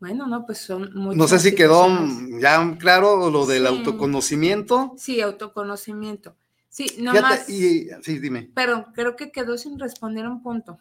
[0.00, 1.16] Bueno, no, pues son muchas.
[1.16, 1.86] No sé si quedó
[2.40, 4.94] ya claro lo del autoconocimiento.
[4.98, 6.36] Sí, autoconocimiento.
[6.68, 7.48] Sí, nomás.
[7.48, 8.50] Y, sí, dime.
[8.52, 10.78] Pero creo que quedó sin responder un punto.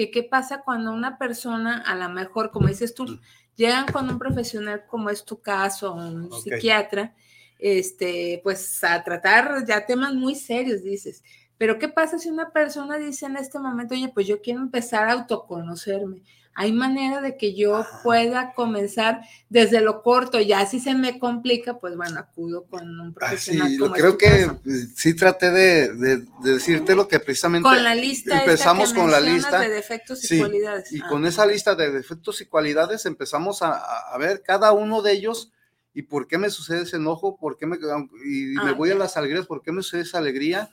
[0.00, 3.20] Que qué pasa cuando una persona, a lo mejor, como dices tú, mm.
[3.54, 7.14] llegan con un profesional como es tu caso, un psiquiatra,
[7.58, 11.22] este, pues a tratar ya temas muy serios, dices.
[11.58, 15.06] Pero ¿qué pasa si una persona dice en este momento, oye, pues yo quiero empezar
[15.06, 16.22] a autoconocerme?
[16.54, 21.78] Hay manera de que yo pueda comenzar desde lo corto, ya si se me complica,
[21.78, 23.70] pues bueno, acudo con un ah, profesional.
[23.70, 24.50] sí, creo que
[24.94, 29.68] sí traté de, decirte lo que precisamente con la lista empezamos con la lista de
[29.68, 30.92] defectos y cualidades.
[30.92, 31.06] Y ah.
[31.08, 35.52] con esa lista de defectos y cualidades empezamos a, ver cada uno de ellos
[35.94, 38.96] y por qué me sucede ese enojo, por qué me, y me ah, voy a
[38.96, 40.70] las alegrías, por qué me sucede esa alegría,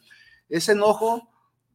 [0.50, 1.30] ese enojo,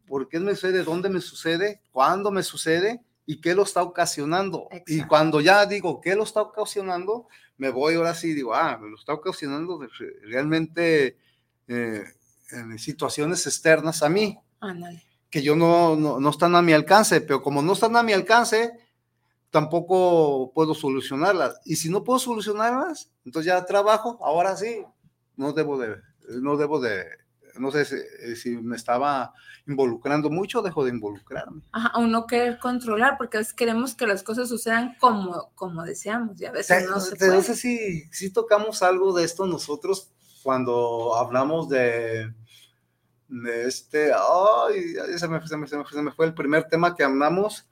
[0.07, 4.69] por qué me sucede, dónde me sucede, cuándo me sucede y qué lo está ocasionando.
[4.87, 8.89] Y cuando ya digo qué lo está ocasionando, me voy ahora sí, digo, ah, me
[8.91, 9.81] lo está ocasionando
[10.23, 11.17] realmente
[11.69, 12.05] eh,
[12.51, 14.39] en situaciones externas a mí,
[15.31, 18.73] que yo no, no, están a mi alcance, pero como no están a mi alcance,
[19.51, 21.61] tampoco puedo solucionarlas.
[21.65, 24.85] Y si no puedo solucionarlas, entonces ya trabajo, ahora sí,
[25.37, 25.97] no debo de,
[26.41, 27.07] no debo de,
[27.59, 29.33] no sé si, eh, me estaba
[29.67, 31.63] involucrando mucho, dejo de involucrarme.
[31.73, 35.83] Ajá, o no querer controlar, porque a veces queremos que las cosas sucedan como, como
[35.85, 37.37] deseamos, y a veces no se puede.
[37.37, 40.11] No sé si, si tocamos algo de esto nosotros
[40.43, 42.33] cuando hablamos de,
[43.29, 47.67] de este, ay, se me, se, me, se me fue el primer tema que hablamos.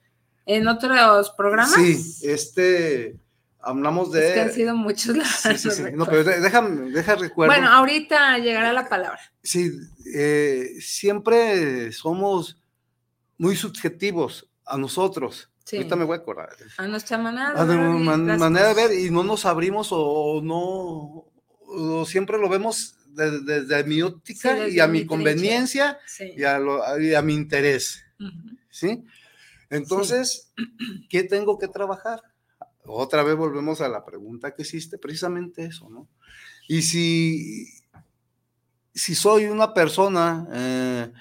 [0.46, 1.74] ¿En otros programas?
[1.74, 3.20] Sí, este
[3.62, 4.28] hablamos de.
[4.28, 5.16] Es que han sido muchos.
[5.42, 5.82] Sí, sí, sí.
[5.94, 7.54] No, pero déjame, deja recuerdo.
[7.54, 9.20] Bueno, ahorita llegará la palabra.
[9.42, 9.70] Sí,
[10.14, 12.60] eh, siempre somos
[13.38, 15.50] muy subjetivos a nosotros.
[15.72, 16.50] Ahorita me voy a acordar.
[16.78, 21.26] A nuestra manera de, ver, manera de ver y no nos abrimos o, no,
[21.66, 26.60] o siempre lo vemos desde, mi óptica y a mi, conveniencia y a,
[27.00, 28.04] y a, mi interés.
[28.68, 29.04] ¿Sí?
[29.68, 30.52] Entonces,
[31.08, 32.20] ¿qué tengo que trabajar?
[32.92, 36.08] Otra vez volvemos a la pregunta que hiciste, precisamente eso, ¿no?
[36.68, 37.66] Y si,
[38.94, 41.12] si soy una persona, eh,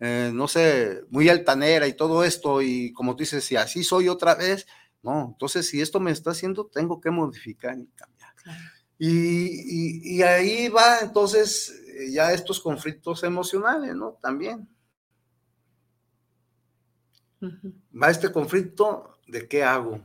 [0.00, 4.08] eh, no sé, muy altanera y todo esto, y como tú dices, si así soy
[4.08, 4.66] otra vez,
[5.02, 8.34] no, entonces si esto me está haciendo, tengo que modificar y cambiar.
[8.98, 11.74] Y, ahí va entonces
[12.10, 14.18] ya estos conflictos emocionales, ¿no?
[14.20, 14.68] También.
[17.42, 20.02] Va este conflicto de qué hago,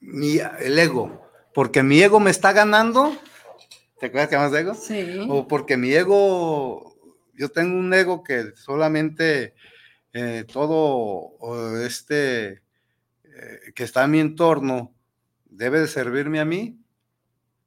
[0.00, 3.16] mi, el ego, porque mi ego me está ganando.
[3.98, 4.74] ¿Te acuerdas que más de ego?
[4.74, 5.26] Sí.
[5.28, 6.96] O porque mi ego,
[7.34, 9.54] yo tengo un ego que solamente
[10.12, 11.36] eh, todo
[11.84, 12.62] este
[13.24, 14.94] eh, que está en mi entorno
[15.44, 16.78] debe de servirme a mí.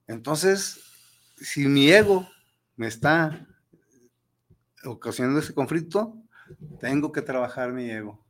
[0.08, 0.80] Entonces,
[1.38, 2.28] si mi ego
[2.76, 3.48] me está
[4.84, 6.16] ocasionando ese conflicto,
[6.80, 8.26] tengo que trabajar mi ego.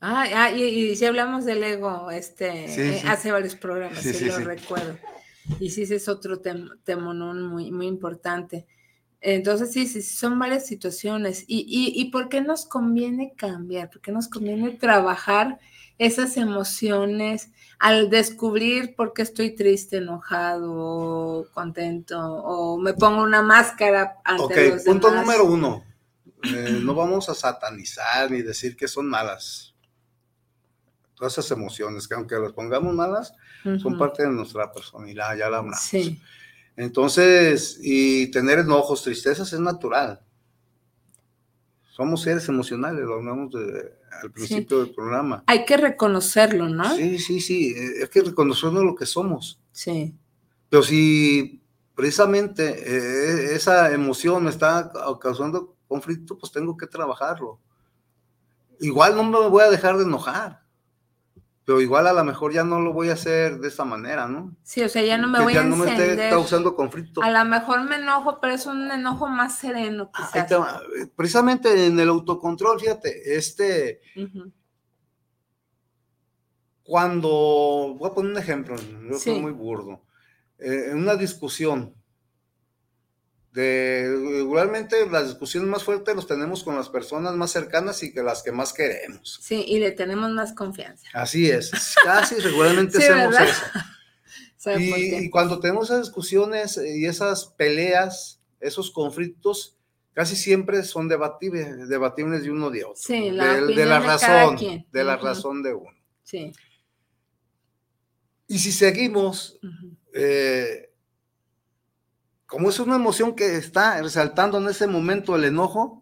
[0.00, 4.96] Ah, y, si hablamos del ego, este, hace varios programas, sí, lo recuerdo.
[5.58, 8.66] Y sí, ese es otro tema, muy, muy importante.
[9.20, 11.44] Entonces, sí, sí, son varias situaciones.
[11.48, 13.90] ¿Y, y, y por qué nos conviene cambiar?
[13.90, 15.58] ¿Por qué nos conviene trabajar
[15.98, 24.16] esas emociones al descubrir por qué estoy triste, enojado, contento, o me pongo una máscara
[24.24, 25.84] ante okay, punto número uno.
[26.44, 29.74] Eh, no vamos a satanizar ni decir que son malas.
[31.18, 33.34] Todas esas emociones, que aunque las pongamos malas,
[33.82, 35.80] son parte de nuestra personalidad, ya la hablamos.
[35.80, 36.20] Sí.
[36.76, 40.20] Entonces, y tener enojos, tristezas es natural.
[41.90, 43.52] Somos seres emocionales, lo hablamos
[44.22, 45.42] al principio del programa.
[45.48, 46.94] Hay que reconocerlo, ¿no?
[46.94, 49.60] Sí, sí, sí, hay que reconocerlo lo que somos.
[49.72, 50.14] Sí.
[50.68, 51.60] Pero si
[51.96, 57.58] precisamente eh, esa emoción me está causando conflicto, pues tengo que trabajarlo.
[58.78, 60.67] Igual no me voy a dejar de enojar
[61.68, 64.56] pero igual a lo mejor ya no lo voy a hacer de esta manera, ¿no?
[64.62, 65.86] Sí, o sea, ya no me voy a encender.
[65.86, 67.22] Ya no me esté causando conflicto.
[67.22, 70.50] A lo mejor me enojo, pero es un enojo más sereno, quizás.
[71.14, 74.00] Precisamente en el autocontrol, fíjate, este...
[76.84, 77.28] Cuando,
[77.98, 78.74] voy a poner un ejemplo,
[79.06, 80.06] yo soy muy burdo,
[80.58, 81.94] eh, en una discusión,
[83.52, 88.42] regularmente las discusiones más fuertes los tenemos con las personas más cercanas y que las
[88.42, 89.38] que más queremos.
[89.42, 91.08] Sí, y le tenemos más confianza.
[91.12, 91.70] Así es,
[92.04, 93.62] casi regularmente hacemos eso.
[94.76, 99.78] Y, cuando tenemos esas discusiones y esas peleas, esos conflictos,
[100.12, 102.96] casi siempre son debatibles, debatibles de uno de otro.
[102.96, 104.56] Sí, la de, la razón,
[104.90, 105.96] de la razón de uno.
[106.22, 106.52] Sí.
[108.48, 109.58] Y si seguimos
[112.48, 116.00] como es una emoción que está resaltando en ese momento el enojo,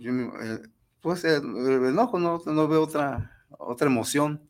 [0.00, 0.58] eh,
[1.00, 1.44] pues el,
[1.86, 4.42] enojo no, no, veo otra, otra emoción.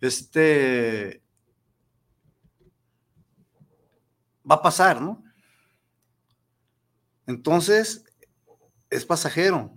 [0.00, 1.22] Este
[4.50, 5.22] va a pasar, ¿no?
[7.26, 8.06] Entonces,
[8.88, 9.76] es pasajero.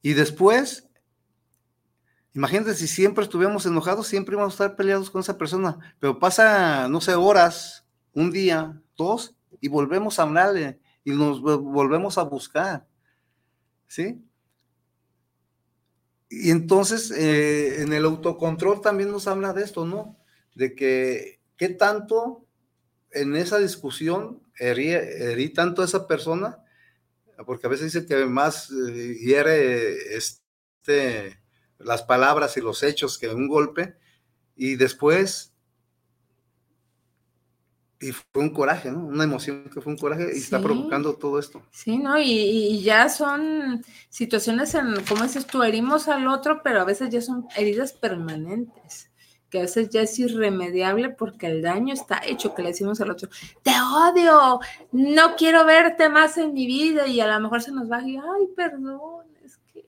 [0.00, 0.88] Y después,
[2.32, 6.88] imagínate si siempre estuviéramos enojados, siempre íbamos a estar peleados con esa persona, pero pasa,
[6.88, 8.80] no sé, horas, un día,
[9.60, 12.86] y volvemos a hablarle y nos volvemos a buscar.
[13.86, 14.22] ¿Sí?
[16.28, 20.18] Y entonces eh, en el autocontrol también nos habla de esto, ¿no?
[20.54, 22.46] De que qué tanto
[23.12, 26.64] en esa discusión herí, tanto a esa persona,
[27.46, 31.38] porque a veces dice que más eh, hiere este,
[31.78, 33.96] las palabras y los hechos que un golpe,
[34.56, 35.55] y después
[38.00, 39.06] y fue un coraje, ¿no?
[39.06, 41.62] Una emoción que fue un coraje y está provocando todo esto.
[41.70, 42.18] Sí, ¿no?
[42.20, 47.22] Y, ya son situaciones en, como dices tú, herimos al otro, pero a veces ya
[47.22, 49.10] son heridas permanentes,
[49.48, 53.10] que a veces ya es irremediable porque el daño está hecho, que le decimos al
[53.10, 53.30] otro,
[53.62, 54.60] te odio,
[54.92, 58.16] no quiero verte más en mi vida y a lo mejor se nos va y,
[58.16, 59.86] ay, perdón, es que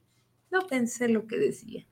[0.51, 1.85] no pensé lo que decía.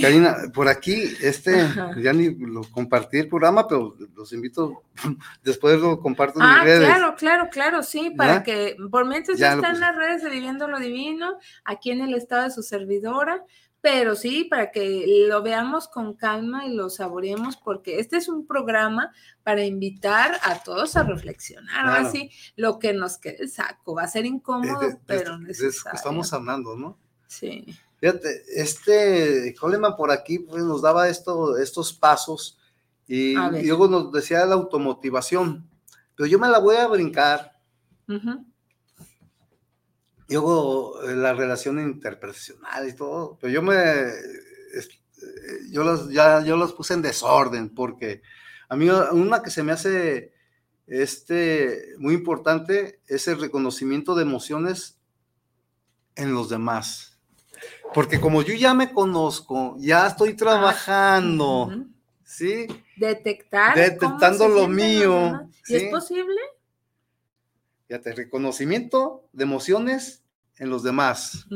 [0.00, 1.66] Karina, por aquí, este,
[1.98, 4.82] ya ni lo compartí el programa, pero los invito,
[5.42, 6.88] después lo comparto en ah, mis redes.
[6.88, 10.68] Claro, claro, claro, sí, para que por mientras ya, está en las redes de Viviendo
[10.68, 13.44] lo Divino, aquí en el estado de su servidora,
[13.80, 18.46] pero sí, para que lo veamos con calma y lo saboreemos, porque este es un
[18.46, 21.86] programa para invitar a todos a reflexionar.
[21.86, 25.96] Ahora sí, lo que nos quede saco va a ser incómodo, pero necesario.
[25.96, 26.98] Estamos hablando, ¿no?
[27.26, 27.64] Sí.
[28.00, 32.58] Fíjate, este Coleman por aquí pues, nos daba esto, estos pasos
[33.06, 35.68] y, luego nos decía la automotivación,
[36.16, 37.58] pero yo me la voy a brincar.
[40.28, 43.74] Luego eh, la relación interpersonal y todo, pero yo me,
[45.70, 48.22] yo las, ya, yo las puse en desorden porque
[48.68, 50.32] a mí una que se me hace
[50.86, 54.98] este, muy importante es el reconocimiento de emociones
[56.14, 57.09] en los demás.
[57.92, 61.86] Porque como yo ya me conozco, ya estoy trabajando,
[62.24, 62.66] ¿sí?
[62.96, 63.76] Detectar.
[63.76, 65.48] Detectando lo mío.
[65.66, 66.40] ¿Y es posible?
[67.88, 70.22] Fíjate, reconocimiento de emociones
[70.58, 71.46] en los demás.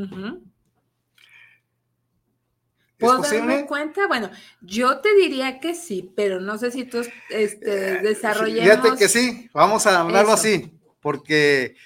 [2.99, 4.07] ¿Puedo darme cuenta?
[4.09, 4.30] Bueno,
[4.61, 8.62] yo te diría que sí, pero no sé si tú este, eh, desarrollemos...
[8.62, 11.76] Fíjate que sí, vamos a hablarlo así, porque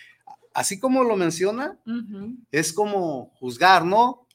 [0.54, 1.78] así como lo menciona,
[2.50, 4.26] es como juzgar, ¿no?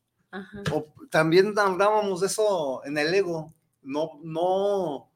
[0.72, 3.54] O también hablábamos de eso en el ego,
[3.84, 5.12] no, no,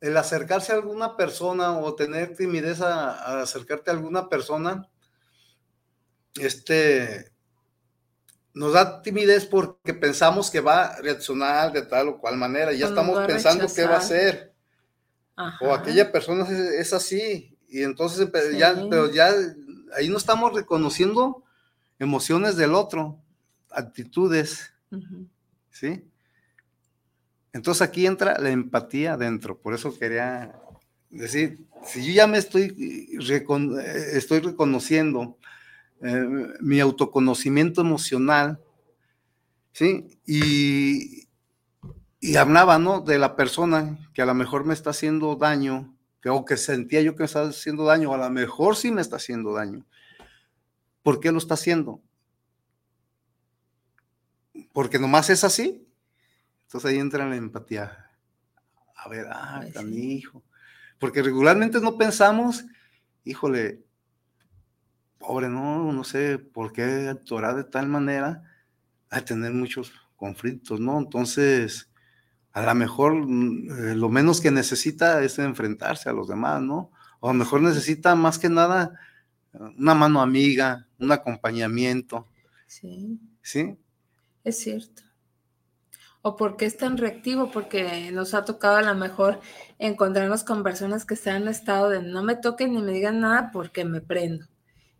[0.00, 4.88] el acercarse a alguna persona o tener timidez a, acercarte a alguna persona,
[6.36, 7.32] este,
[8.52, 12.86] nos da timidez porque pensamos que va a reaccionar de tal o cual manera, ya
[12.86, 14.52] estamos pensando qué va a hacer.
[15.60, 19.32] O aquella persona es, así, y entonces ya, pero ya
[19.96, 21.44] ahí no estamos reconociendo
[21.98, 23.23] emociones del otro,
[23.74, 24.72] actitudes,
[25.70, 26.04] ¿sí?
[27.52, 30.58] Entonces aquí entra la empatía dentro, por eso quería
[31.10, 33.08] decir, si yo ya me estoy,
[34.12, 35.38] estoy reconociendo
[36.02, 36.26] eh,
[36.60, 38.60] mi autoconocimiento emocional,
[39.72, 40.18] ¿sí?
[40.26, 41.28] Y,
[42.20, 43.00] y hablaba, ¿no?
[43.00, 47.02] De la persona que a lo mejor me está haciendo daño, que, o que sentía
[47.02, 49.86] yo que me estaba haciendo daño, a lo mejor sí me está haciendo daño.
[51.02, 52.00] ¿Por qué lo está haciendo?
[54.74, 55.88] Porque nomás es así.
[56.64, 58.10] Entonces ahí entra la empatía.
[58.96, 60.42] A ver, ah, pues mi hijo.
[60.98, 62.64] Porque regularmente no pensamos,
[63.22, 63.84] híjole,
[65.16, 68.42] pobre, no, no sé por qué actuará de tal manera
[69.10, 70.98] a tener muchos conflictos, ¿no?
[70.98, 71.88] Entonces,
[72.52, 76.90] a lo mejor mm, eh, lo menos que necesita es enfrentarse a los demás, ¿no?
[77.20, 78.98] O a lo mejor necesita más que nada
[79.52, 82.26] una mano amiga, un acompañamiento.
[82.66, 83.20] Sí.
[83.40, 83.78] ¿Sí?
[84.44, 85.02] Es cierto.
[86.22, 89.40] O porque es tan reactivo, porque nos ha tocado a lo mejor
[89.78, 93.50] encontrarnos con personas que están en estado de no me toquen ni me digan nada
[93.52, 94.46] porque me prendo.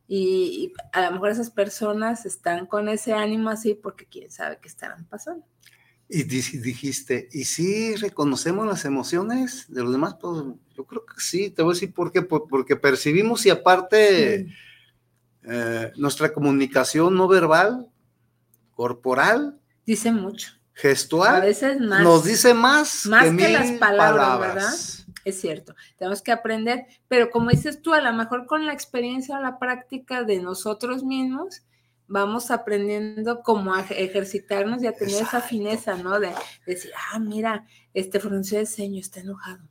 [0.07, 4.69] Y, a lo mejor esas personas están con ese ánimo así porque quién sabe qué
[4.69, 5.47] estarán pasando.
[6.09, 10.17] Y dijiste, ¿y si reconocemos las emociones de los demás?
[10.21, 10.45] Pues
[10.77, 14.49] yo creo que sí, te voy a decir por qué, porque percibimos y aparte
[15.43, 17.89] eh, nuestra comunicación no verbal,
[18.75, 19.59] corporal.
[19.87, 20.53] Dice mucho.
[20.75, 21.37] Gestual.
[21.37, 22.03] A veces más.
[22.03, 24.75] Nos dice más, más que, las palabras, ¿verdad?
[25.25, 29.39] Es cierto, tenemos que aprender, pero como dices tú, a lo mejor con la experiencia
[29.39, 31.63] o la práctica de nosotros mismos,
[32.07, 36.21] vamos aprendiendo cómo a ejercitarnos y a tener esa fineza, ¿no?
[36.21, 36.31] De,
[36.67, 39.67] decir, ah, mira, este frunció de ceño, está enojado,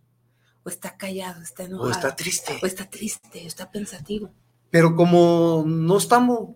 [0.64, 1.89] o está callado, está enojado.
[1.89, 2.60] O está triste.
[2.62, 4.34] O está triste, está pensativo.
[4.74, 6.55] Pero como no estamos,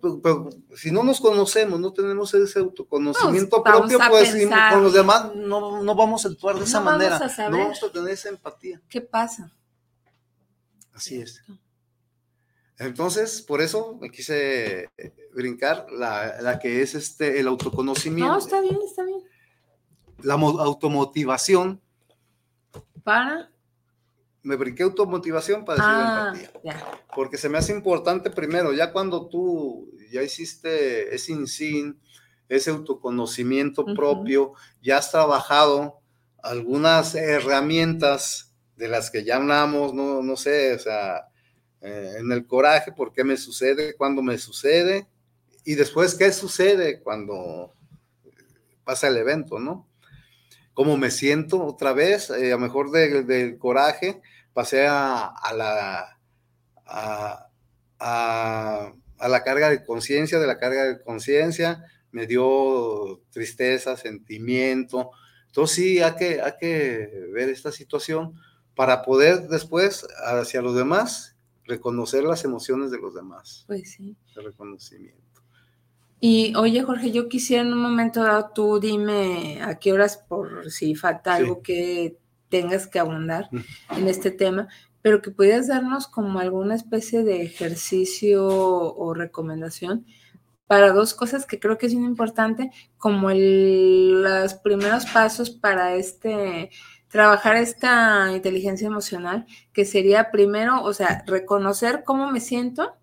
[0.76, 4.36] si no nos conocemos, no tenemos ese autoconocimiento propio, pues
[4.72, 7.20] con los demás no, no, vamos a actuar de esa manera.
[7.20, 8.82] no vamos a tener esa empatía.
[8.90, 9.54] ¿Qué pasa?
[10.96, 11.44] Así es.
[12.80, 14.90] Entonces, por eso me quise
[15.36, 18.34] brincar la, la, que es este el autoconocimiento.
[18.34, 19.22] No, está bien, está bien.
[20.24, 21.84] La automotivación.
[23.04, 23.52] Para.
[24.48, 27.02] Me brinqué automotivación para decir ah, empatía.
[27.14, 32.00] Porque se me hace importante primero, ya cuando tú ya hiciste ese insin,
[32.48, 36.00] ese autoconocimiento propio, ya has trabajado
[36.42, 41.28] algunas herramientas de las que ya hablamos, no, no sé, o sea,
[41.82, 45.08] eh, en el coraje, por qué me sucede, cuándo me sucede,
[45.66, 47.74] y después qué sucede cuando
[48.86, 49.88] pasa el evento, ¿no?
[50.74, 52.30] ¿Cómo me siento otra vez?
[52.30, 54.22] Eh, a lo mejor del coraje
[54.58, 56.18] pasé a, la...
[56.88, 57.48] A,
[58.00, 58.92] a,
[59.30, 65.12] la carga de conciencia, de la carga de conciencia, me dio tristeza, sentimiento.
[65.46, 68.34] Entonces sí, hay que, hay que ver esta situación
[68.74, 71.36] para poder después hacia los demás
[71.66, 73.64] reconocer las emociones de los demás.
[73.68, 74.18] Pues sí.
[74.36, 75.44] El reconocimiento.
[76.20, 80.72] Y oye, Jorge, yo quisiera en un momento dado, tú dime a qué horas, por
[80.72, 82.18] si falta algo que
[82.50, 84.68] tengas que abundar en este tema,
[85.02, 90.06] pero que pudieras darnos como alguna especie de ejercicio o recomendación
[90.68, 96.70] para dos cosas que creo que es importante, como el, los primeros pasos para este
[97.08, 102.98] trabajar esta inteligencia emocional, que sería primero, o sea, reconocer cómo me siento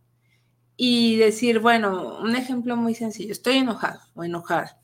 [0.76, 4.78] y decir, bueno, un ejemplo muy sencillo, estoy enojado o enojada.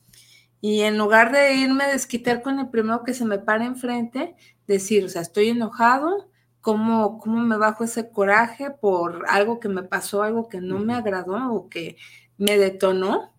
[0.60, 4.36] Y en lugar de irme a desquitar con el primero que se me pare enfrente,
[4.66, 6.30] decir, o sea, estoy enojado,
[6.60, 10.94] ¿cómo, cómo me bajo ese coraje por algo que me pasó, algo que no me
[10.94, 11.96] agradó o que
[12.36, 13.32] me detonó?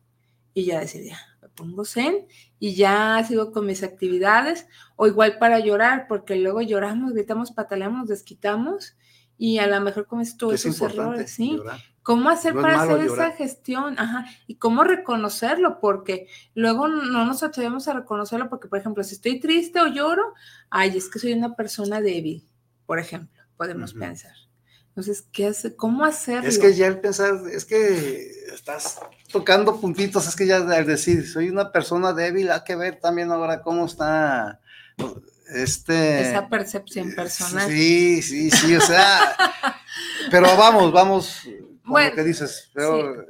[0.54, 2.26] Y ya decir, ya, me pongo zen
[2.60, 8.08] y ya sigo con mis actividades, o igual para llorar, porque luego lloramos, gritamos, pataleamos,
[8.08, 8.98] desquitamos,
[9.38, 11.60] y a lo mejor comes todos esos errores, ¿sí?
[12.04, 14.00] ¿Cómo hacer para hacer esa gestión?
[14.00, 19.16] Ajá, y cómo reconocerlo, porque luego no nos atrevemos a reconocerlo, porque, por ejemplo, si
[19.16, 20.34] estoy triste o lloro,
[20.70, 22.48] ay, es que soy una persona débil,
[22.88, 24.34] por ejemplo, podemos pensar.
[24.88, 25.76] Entonces, ¿qué hace?
[25.76, 26.50] ¿Cómo hacerlo?
[26.50, 29.00] Es que ya el pensar, es que estás
[29.32, 33.32] tocando puntitos, es que ya al decir, soy una persona débil, hay que ver también
[33.32, 34.60] ahora cómo está
[35.54, 36.30] este...
[36.30, 37.70] Esa percepción personal.
[37.70, 39.36] Sí, sí, sí, o sea,
[40.30, 41.48] pero vamos, vamos,
[41.84, 42.70] bueno, ¿qué dices?
[42.74, 43.26] Pero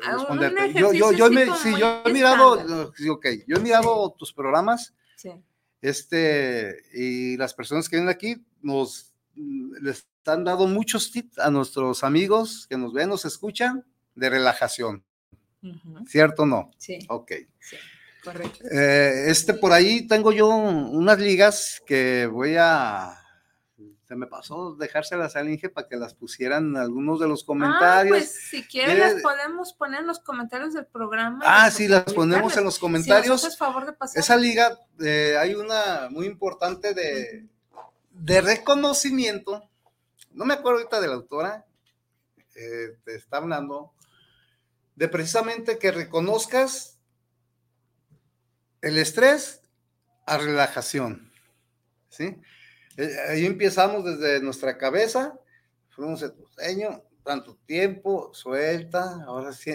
[0.73, 4.93] Yo, yo, yo, me, sí, yo he mirado, okay, yo he mirado tus programas.
[5.15, 5.31] Sí.
[5.81, 12.03] Este, y las personas que vienen aquí nos les han dado muchos tips a nuestros
[12.03, 13.85] amigos que nos ven, nos escuchan
[14.15, 15.03] de relajación.
[16.07, 16.71] ¿Cierto o no?
[16.77, 16.99] Sí.
[17.07, 17.31] Ok.
[17.59, 17.77] Sí,
[18.23, 18.65] correcto.
[18.71, 23.20] Eh, este, por ahí tengo yo unas ligas que voy a
[24.11, 28.17] se me pasó dejárselas al Inge para que las pusieran en algunos de los comentarios.
[28.17, 31.39] Ah, pues si quieren las podemos poner en los comentarios del programa.
[31.45, 33.41] Ah, sí, las ponemos en los comentarios.
[33.41, 34.19] Si favor de pasar.
[34.19, 37.47] Esa liga, eh, hay una muy importante de,
[38.09, 39.69] de reconocimiento.
[40.31, 41.65] No me acuerdo ahorita de la autora,
[42.55, 43.93] eh, te está hablando,
[44.97, 46.99] de precisamente que reconozcas
[48.81, 49.61] el estrés
[50.25, 51.31] a relajación.
[52.09, 52.41] ¿Sí?
[52.97, 55.39] Eh, ahí empezamos desde nuestra cabeza,
[55.89, 59.71] fuimos tu sueño, tanto tiempo, suelta, ahora sí,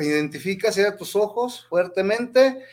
[0.00, 2.64] identifica, cierra tus ojos fuertemente,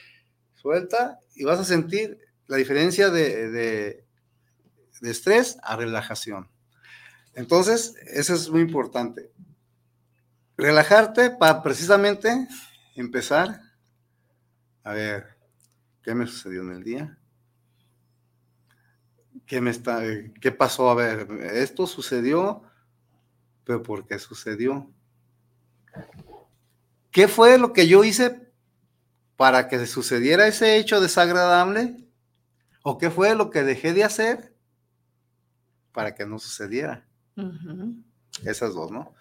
[0.56, 4.06] suelta y vas a sentir la diferencia de, de
[5.02, 6.50] estrés a relajación.
[7.34, 9.32] Entonces, eso es muy importante.
[10.58, 12.48] Relajarte para precisamente
[12.96, 13.62] empezar
[14.84, 15.38] a ver
[16.04, 17.18] qué me sucedió en el día,
[19.52, 20.02] ¿qué, me está,
[20.40, 20.90] ¿qué pasó?
[20.90, 22.64] A ver, esto sucedió,
[23.66, 24.90] pero ¿por qué sucedió?
[27.12, 28.50] ¿Qué fue lo que yo hice
[29.36, 31.98] para que sucediera ese hecho desagradable?
[32.82, 34.56] ¿O qué fue lo que dejé de hacer
[35.92, 37.06] para que no sucediera?
[38.46, 39.14] Esas dos, ¿no?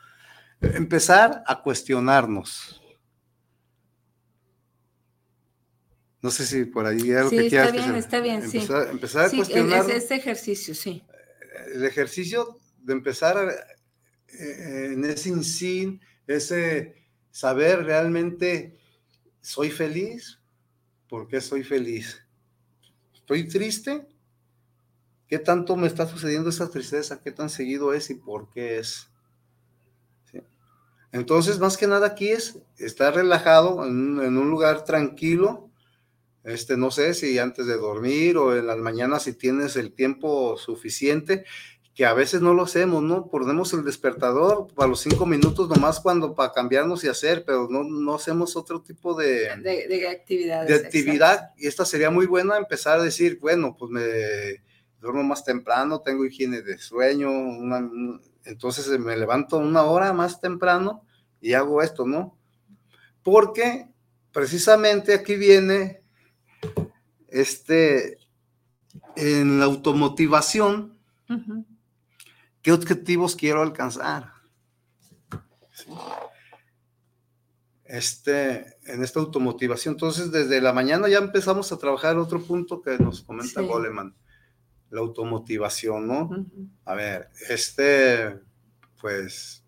[0.60, 2.79] Empezar a cuestionarnos.
[6.22, 7.68] No sé si por ahí algo que quieras.
[7.68, 8.58] Está bien, está bien, sí.
[8.90, 9.84] Empezar a cuestionar.
[9.86, 11.02] Sí, ese ejercicio, sí.
[11.74, 13.76] El ejercicio de empezar
[14.28, 16.94] eh, en ese insin, ese
[17.30, 18.78] saber realmente,
[19.40, 20.40] ¿soy feliz?
[21.08, 22.22] ¿Por qué soy feliz?
[23.14, 24.06] ¿Estoy triste?
[25.26, 27.22] ¿Qué tanto me está sucediendo esa tristeza?
[27.22, 29.06] ¿Qué tan seguido es y por qué es?
[31.12, 35.69] Entonces, más que nada aquí es estar relajado en, en un lugar tranquilo,
[36.44, 40.56] este, no sé si antes de dormir o en las mañanas si tienes el tiempo
[40.56, 41.44] suficiente,
[41.94, 43.28] que a veces no lo hacemos, ¿no?
[43.28, 47.84] Ponemos el despertador para los cinco minutos nomás cuando para cambiarnos y hacer, pero no,
[47.84, 50.66] no hacemos otro tipo de, de, actividad.
[50.66, 51.50] De actividad.
[51.58, 54.02] Y esta sería muy buena empezar a decir, bueno, pues me
[55.00, 57.28] duermo más temprano, tengo higiene de sueño,
[58.44, 61.04] entonces me levanto una hora más temprano
[61.40, 62.38] y hago esto, ¿no?
[63.22, 63.88] Porque
[64.32, 65.99] precisamente aquí viene
[67.30, 68.18] este,
[69.16, 70.98] en la automotivación,
[72.62, 74.32] ¿qué objetivos quiero alcanzar?
[77.84, 79.94] Este, en esta automotivación.
[79.94, 84.14] Entonces, desde la mañana ya empezamos a trabajar otro punto que nos comenta Goleman,
[84.90, 86.46] la automotivación, ¿no?
[86.84, 88.38] A ver, este,
[89.00, 89.64] pues,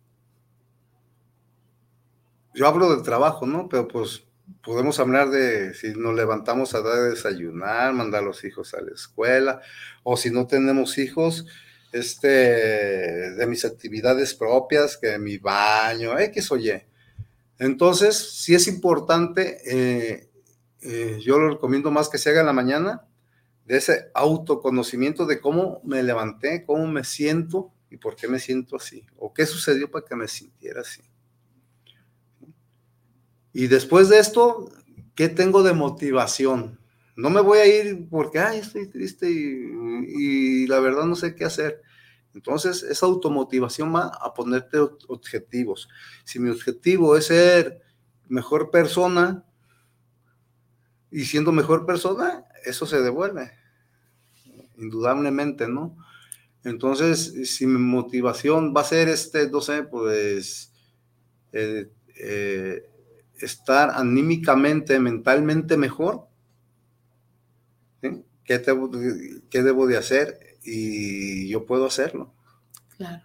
[2.54, 3.68] yo hablo del trabajo, ¿no?
[3.68, 4.24] Pero pues
[4.62, 8.80] podemos hablar de si nos levantamos a dar a desayunar, mandar a los hijos a
[8.80, 9.60] la escuela,
[10.02, 11.46] o si no tenemos hijos,
[11.92, 16.72] este, de mis actividades propias, que mi baño, X o Y.
[17.58, 20.30] Entonces, sí es importante, eh,
[20.80, 23.06] eh, yo lo recomiendo más que se haga en la mañana,
[23.64, 28.76] de ese autoconocimiento de cómo me levanté, cómo me siento y por qué me siento
[28.76, 31.02] así, o qué sucedió para que me sintiera así.
[33.53, 34.70] Y después de esto,
[35.14, 36.78] ¿qué tengo de motivación?
[37.16, 41.44] No me voy a ir porque, ay, estoy triste y, la verdad no sé qué
[41.44, 41.82] hacer.
[42.34, 44.78] Entonces, esa automotivación va a ponerte
[45.09, 45.88] objetivos.
[46.24, 47.82] Si mi objetivo es ser
[48.28, 49.44] mejor persona
[51.11, 53.53] y siendo mejor persona, eso se devuelve,
[54.78, 55.94] indudablemente, ¿no?
[56.64, 60.72] Entonces, si mi motivación va a ser este, no sé, pues,
[61.53, 62.88] eh, eh,
[63.41, 66.26] estar anímicamente, mentalmente mejor,
[68.45, 70.59] ¿Qué, debo de hacer?
[70.64, 72.33] Y yo puedo hacerlo.
[72.97, 73.22] Claro.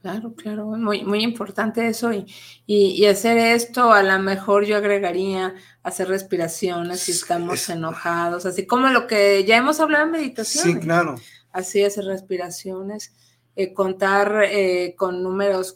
[0.00, 2.24] Claro, claro, muy, muy importante eso y,
[2.66, 8.88] y, hacer esto, a lo mejor yo agregaría hacer respiraciones si estamos enojados, así como
[8.88, 10.64] lo que ya hemos hablado en meditación.
[10.64, 11.16] Sí, claro.
[11.52, 13.12] Así hacer respiraciones
[13.60, 15.74] eh, contar eh, con números,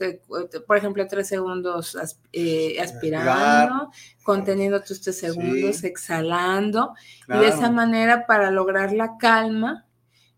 [0.68, 1.99] por ejemplo, tres segundos
[2.33, 3.91] eh, aspirando,
[4.22, 6.95] conteniendo tus tres segundos, exhalando,
[7.26, 9.85] y de esa manera para lograr la calma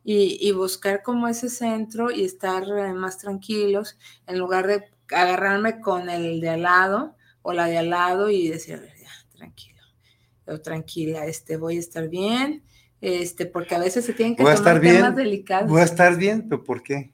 [0.02, 2.64] y, buscar como ese centro y estar
[2.94, 4.82] más tranquilos, en lugar de
[5.12, 9.82] agarrarme con el de al lado o la de al lado y decir, ya, tranquilo,
[10.62, 12.64] tranquila, este, voy a estar bien,
[13.02, 15.70] este, porque a veces se tienen que voy tomar temas delicados.
[15.70, 17.12] Voy a estar bien, pero ¿por qué?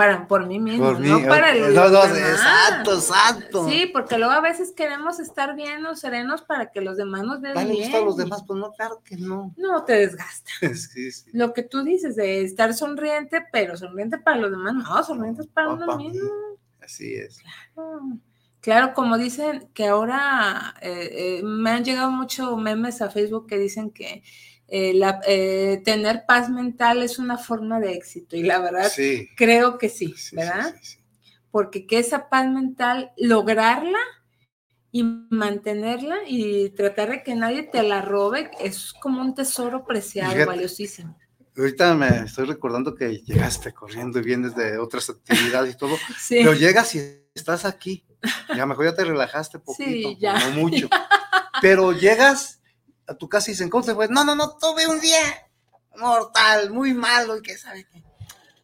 [0.00, 3.68] Para, por mí mismo, no para el no, no, exacto, exacto.
[3.68, 7.42] Sí, porque luego a veces queremos estar bien o serenos para que los demás nos
[7.42, 7.94] vean bien.
[7.94, 9.52] a los demás, pues no, claro que no.
[9.58, 10.50] No, te desgasta.
[10.74, 11.30] sí, sí.
[11.34, 15.68] Lo que tú dices de estar sonriente, pero sonriente para los demás, no, sonrientes para
[15.68, 16.30] uno mismo.
[16.80, 17.42] Así es.
[17.74, 18.00] Claro.
[18.62, 23.58] Claro, como dicen que ahora eh, eh, me han llegado muchos memes a Facebook que
[23.58, 24.22] dicen que
[24.70, 29.28] eh, la, eh, tener paz mental es una forma de éxito y la verdad Sí.
[29.36, 30.74] creo que sí, Sí, ¿verdad?
[30.80, 30.98] sí.
[31.50, 33.98] Porque que esa paz mental, lograrla
[34.92, 40.30] y mantenerla y tratar de que nadie te la robe es como un tesoro preciado,
[40.32, 40.46] Fíjate.
[40.46, 41.18] valiosísimo.
[41.56, 45.96] Ahorita me estoy recordando que llegaste corriendo y vienes de otras actividades y todo,
[46.28, 47.00] pero llegas y
[47.34, 48.04] estás aquí.
[48.54, 50.38] Ya mejor ya te relajaste poquito, ya.
[50.38, 50.88] no mucho.
[51.62, 52.59] Pero llegas
[53.10, 54.08] a tu casa y dicen, ¿cómo te fue?
[54.08, 55.18] No, no, no, tuve un día
[55.96, 58.04] mortal, muy malo y qué sabe qué.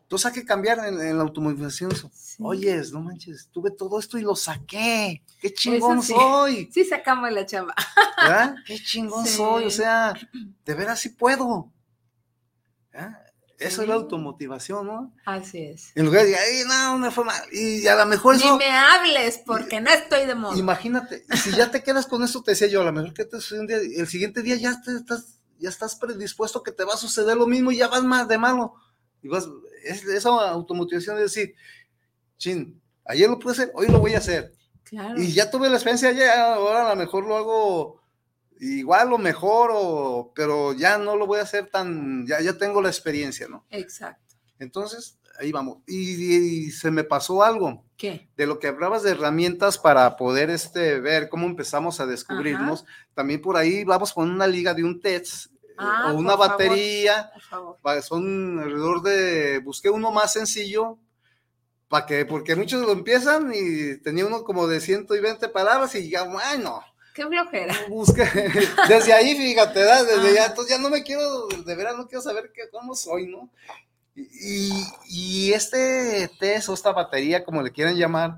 [0.02, 2.10] Entonces hay que cambiar en, en la eso.
[2.14, 2.36] Sí.
[2.38, 5.24] Oyes, no manches, tuve todo esto y lo saqué.
[5.40, 6.12] Qué chingón sí.
[6.12, 6.70] soy.
[6.72, 7.74] sí sacamos la chamba.
[8.16, 8.54] ¿verdad?
[8.64, 9.34] Qué chingón Sí.
[9.36, 10.14] soy, o sea,
[10.64, 11.72] de veras sí puedo.
[12.92, 13.25] ¿verdad?
[13.58, 15.14] Eso es la automotivación, ¿no?
[15.24, 15.92] Así es.
[15.94, 17.42] En lugar de, ay, no, me fue mal.
[17.52, 20.56] Y a lo mejor Ni eso, me hables porque no estoy de moda.
[20.58, 23.40] imagínate, si ya te quedas con eso, te decía yo, a lo mejor que te
[23.40, 26.94] sucede un día, el siguiente día ya te estás, ya estás predispuesto que te va
[26.94, 28.74] a suceder lo mismo y ya vas más de malo.
[29.22, 29.48] Y vas,
[29.84, 31.54] es, esa automotivación de decir,
[32.36, 34.52] chin, ayer lo pude hacer, hoy lo voy a hacer.
[34.84, 35.18] Claro.
[35.20, 38.05] Y ya tuve la experiencia, ya ahora a lo mejor lo hago
[38.60, 42.80] igual o mejor, o, pero ya no lo voy a hacer tan, ya, ya tengo
[42.82, 43.64] la experiencia, ¿no?
[43.70, 44.34] Exacto.
[44.58, 45.78] Entonces, ahí vamos.
[45.86, 48.28] Y, y se me pasó algo ¿Qué?
[48.36, 52.84] de lo que hablabas de herramientas para poder este, ver cómo empezamos a descubrirnos.
[53.14, 55.22] También por ahí vamos con una liga de un eh,
[55.78, 56.58] Ah, o una por favor.
[56.58, 57.30] batería.
[57.34, 58.02] Por favor.
[58.02, 60.98] Son alrededor de, busqué uno más sencillo.
[61.88, 66.22] para que, porque muchos lo empiezan y tenía uno como de 120 palabras y ya,
[66.24, 66.80] bueno,
[67.16, 67.74] Qué flojera.
[67.88, 68.24] busqué.
[68.88, 70.04] Desde ahí, fíjate, ¿verdad?
[70.06, 73.26] Desde ya, entonces ya no me quiero, de veras no quiero saber qué, cómo soy,
[73.26, 73.50] ¿no?
[74.14, 74.70] Y,
[75.08, 78.36] y este test o esta batería, como le quieran llamar,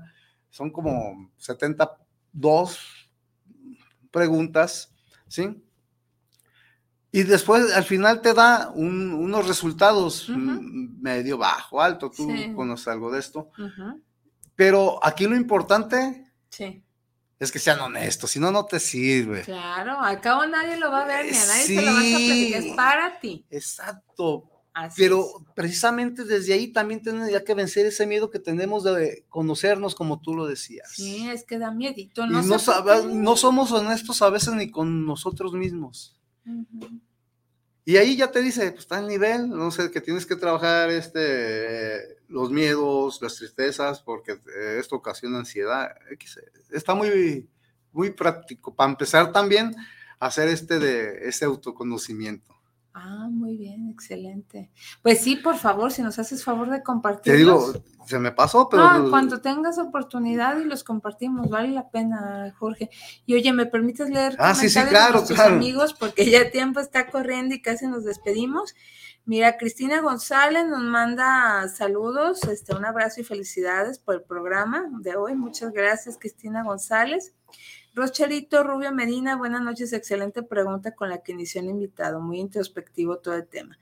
[0.49, 2.79] son como 72
[4.11, 4.91] preguntas,
[5.27, 5.61] ¿sí?
[7.11, 12.53] Y después al final te da un- unos resultados medio bajo, alto, tú Sí.
[12.55, 13.49] conoces algo de esto.
[14.55, 16.83] Pero aquí lo importante Sí,
[17.39, 19.43] es que sean honestos, si no, no te sirve.
[19.43, 19.99] claro.
[19.99, 22.15] Al cabo nadie lo va a ver ni a nadie se lo vas a Sí.
[22.51, 22.63] platicar.
[22.63, 23.45] Es para ti.
[23.49, 24.45] Exacto.
[24.71, 25.45] Así Pero es.
[25.55, 30.35] precisamente desde ahí también tendría que vencer ese miedo que tenemos de conocernos, como tú
[30.35, 30.89] lo decías.
[30.93, 32.23] Sí, es que da miedito.
[32.23, 36.15] y No, no, no somos honestos a veces ni con nosotros mismos.
[36.45, 36.99] Ujú.
[37.89, 40.91] Y ahí ya te dice, pues está el nivel, no sé, que tienes que trabajar
[40.91, 45.95] este, los miedos, las tristezas, porque eh, esto ocasiona ansiedad.
[46.69, 47.49] Está muy,
[47.91, 48.75] muy práctico.
[48.75, 49.75] Para empezar también
[50.19, 52.58] hacer este de ese autoconocimiento.
[53.01, 54.69] Ah, muy bien, excelente.
[55.01, 57.31] Pues sí, por favor, si nos haces favor de compartir.
[57.31, 57.73] Te digo,
[58.05, 62.53] se me pasó, pero No, en cuanto tengas oportunidad y los compartimos, vale la pena,
[62.59, 62.89] Jorge.
[63.25, 65.93] Y oye, ¿me permites leer Ah, sí, de claro, amigos?
[65.93, 68.75] Porque ya el tiempo está corriendo y casi nos despedimos.
[69.23, 75.15] Mira, Cristina González nos manda saludos, este, un abrazo y felicidades por el programa de
[75.15, 75.35] hoy.
[75.35, 77.33] Muchas gracias, Cristina González.
[77.99, 83.19] Rochelito Rubio Medina, buenas noches, excelente pregunta con la que inició el invitado, muy introspectivo
[83.19, 83.77] todo el tema.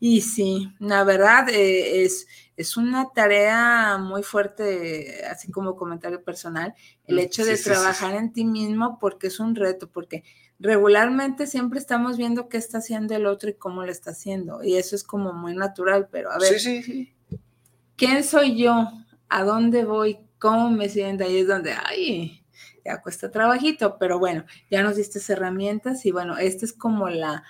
[0.00, 6.74] Y sí, la verdad eh, es, es una tarea muy fuerte, así como comentario personal,
[7.06, 9.90] el Mm, hecho sí, de sí, sí, trabajar en ti mismo porque es un reto,
[9.90, 10.22] porque
[10.60, 14.76] regularmente siempre estamos viendo qué está haciendo el otro y cómo lo está haciendo, y
[14.76, 17.14] eso es como muy natural, pero a ver, Sí, sí, sí.
[17.96, 18.88] ¿quién soy yo?
[19.28, 20.18] ¿A dónde voy?
[20.38, 21.24] ¿Cómo me siento?
[21.24, 22.37] Ahí es donde, ay,
[22.88, 27.44] ya cuesta trabajito, pero bueno, ya nos diste herramientas y bueno, este es como la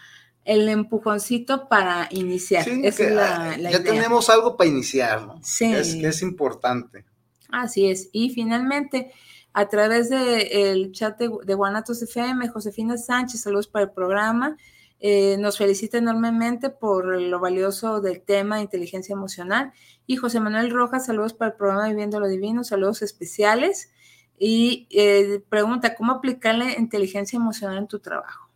[0.45, 2.65] el empujoncito para iniciar.
[2.65, 3.93] Sí, Esa que, es la, ah, la ya idea.
[3.95, 5.41] tenemos algo para iniciar, ¿no?
[5.43, 5.73] Sí.
[5.73, 7.05] Es que es importante.
[7.51, 8.09] Así es.
[8.13, 9.13] Y finalmente,
[9.53, 14.57] a través del chat de, de Guanatos FM, Josefina Sánchez, saludos para el programa.
[15.01, 19.73] eh, nos felicita enormemente por lo valioso del tema de inteligencia emocional.
[20.07, 23.91] Y José Manuel Rojas, saludos para el programa Viviendo lo Divino, saludos especiales.
[24.39, 28.49] Y eh, pregunta, ¿cómo aplicarle inteligencia emocional en tu trabajo?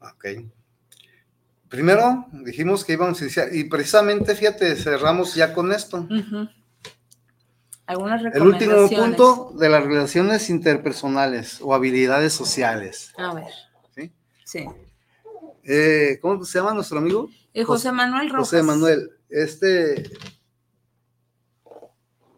[0.00, 0.26] Ok.
[1.68, 6.06] Primero dijimos que íbamos a iniciar, y precisamente, fíjate, cerramos ya con esto.
[7.86, 13.12] Algunas El último punto de las relaciones interpersonales o habilidades sociales.
[13.16, 13.46] A ver.
[13.94, 14.12] ¿Sí?
[14.44, 14.66] Sí.
[15.64, 17.28] Eh, ¿Cómo se llama nuestro amigo?
[17.54, 18.50] Eh, José Manuel Rojas.
[18.50, 19.10] José Manuel.
[19.28, 20.10] Este.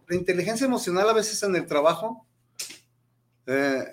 [0.07, 2.27] La inteligencia emocional a veces en el trabajo
[3.47, 3.85] eh,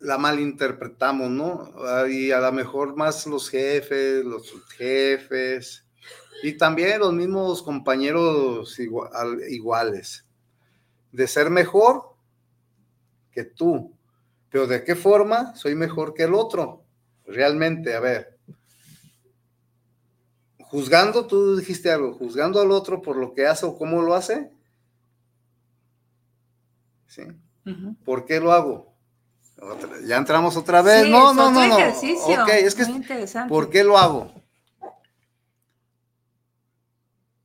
[0.00, 1.72] la malinterpretamos, ¿no?
[2.08, 5.84] Y a lo mejor más los jefes, los jefes
[6.42, 10.24] y también los mismos compañeros iguales.
[11.10, 12.14] De ser mejor
[13.32, 13.92] que tú.
[14.50, 16.84] Pero ¿de qué forma soy mejor que el otro?
[17.26, 18.38] Realmente, a ver.
[20.60, 24.50] Juzgando, tú dijiste algo, juzgando al otro por lo que hace o cómo lo hace.
[27.08, 27.22] ¿Sí?
[28.04, 28.96] ¿Por qué lo hago?
[30.06, 31.08] ya entramos otra vez.
[31.08, 31.76] no, no, no, no.
[31.76, 32.86] Ok, es que
[33.48, 34.32] ¿por qué lo hago?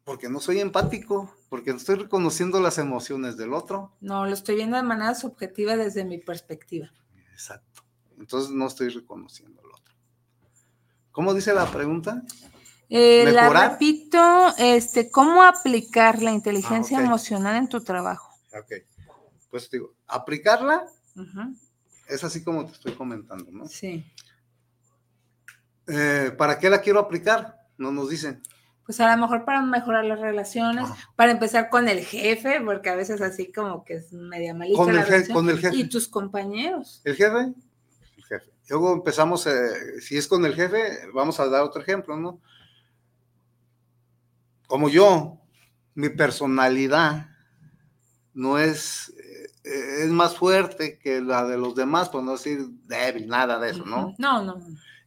[0.04, 3.96] Porque no soy empático, porque no estoy reconociendo las emociones del otro.
[4.02, 6.92] No, lo estoy viendo de manera subjetiva desde mi perspectiva.
[7.32, 7.84] Exacto.
[8.20, 9.96] Entonces no estoy reconociendo al otro.
[11.12, 12.22] ¿Cómo dice la pregunta?
[12.90, 18.30] Eh, la repito, este, ¿cómo aplicar la inteligencia ah, emocional en tu trabajo?
[18.54, 18.74] Ok.
[19.54, 20.84] Pues digo, aplicarla
[22.10, 23.68] es así como te estoy comentando, ¿no?
[23.68, 24.04] Sí.
[25.86, 27.60] Eh, ¿Para qué la quiero aplicar?
[27.78, 28.42] No nos dicen.
[28.84, 32.96] Pues a lo mejor para mejorar las relaciones, para empezar con el jefe, porque a
[32.96, 35.76] veces así como que es media malita con, el con el jefe.
[35.76, 37.04] Y tus compañeros.
[37.04, 37.54] ¿El jefe?
[38.18, 38.52] El jefe.
[38.70, 42.42] Luego empezamos, eh, si es con el jefe, vamos a dar otro ejemplo, ¿no?
[44.66, 45.38] Como yo,
[45.94, 47.28] mi personalidad
[48.34, 49.14] no es
[49.64, 53.86] es más fuerte que la de los demás, por no decir débil, nada de eso,
[53.86, 54.14] ¿no?
[54.18, 54.58] No, no.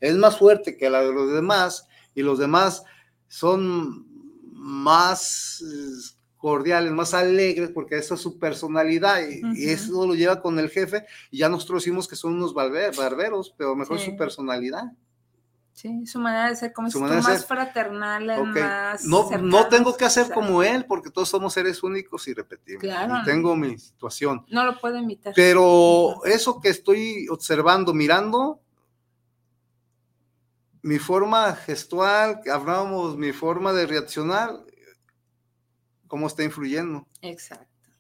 [0.01, 2.85] Es más fuerte que la de los demás y los demás
[3.29, 4.07] son
[4.53, 5.63] más
[6.37, 11.05] cordiales, más alegres, porque esa es su personalidad y, eso lo lleva con el jefe
[11.31, 14.85] y ya nosotros decimos que son unos barberos, pero mejor su personalidad.
[15.77, 20.33] Sí, su manera de ser como su más fraternal, más no, no tengo que hacer
[20.33, 22.81] como él porque todos somos seres únicos y repetibles.
[22.81, 23.17] Claro.
[23.27, 24.47] tengo mi situación.
[24.49, 25.35] No lo puedo imitar.
[25.37, 28.63] Pero eso que estoy observando, mirando,
[30.81, 34.53] mi forma gestual, que hablábamos, mi forma de reaccionar,
[36.07, 37.07] cómo está influyendo.
[37.21, 37.91] Exacto.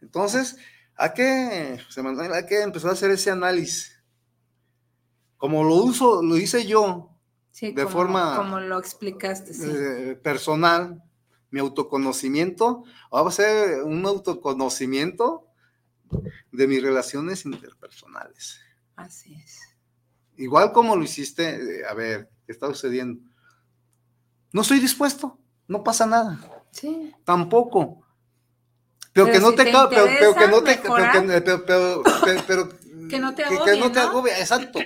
[0.00, 0.56] Entonces,
[0.94, 1.78] hay que,
[2.32, 3.95] hay que empezar a hacer ese análisis
[5.36, 7.10] como lo uso, lo hice yo,
[7.60, 9.52] de forma como lo explicaste,
[10.10, 11.02] eh, personal,
[11.50, 15.46] mi autoconocimiento, va a ser un autoconocimiento
[16.52, 18.60] de mis relaciones interpersonales.
[18.94, 19.60] Así es.
[20.36, 23.22] Igual como lo hiciste, eh, a ver, ¿qué está sucediendo?
[24.52, 26.38] No estoy dispuesto, no pasa nada.
[26.70, 27.14] Sí.
[27.24, 28.02] Tampoco.
[29.12, 32.70] Pero, que no te, pero, que no te pero,
[33.08, 34.78] que no te agobie, que, no te agobie, exacto.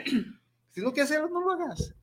[0.73, 1.95] Si no quieres hacerlo, no lo hagas.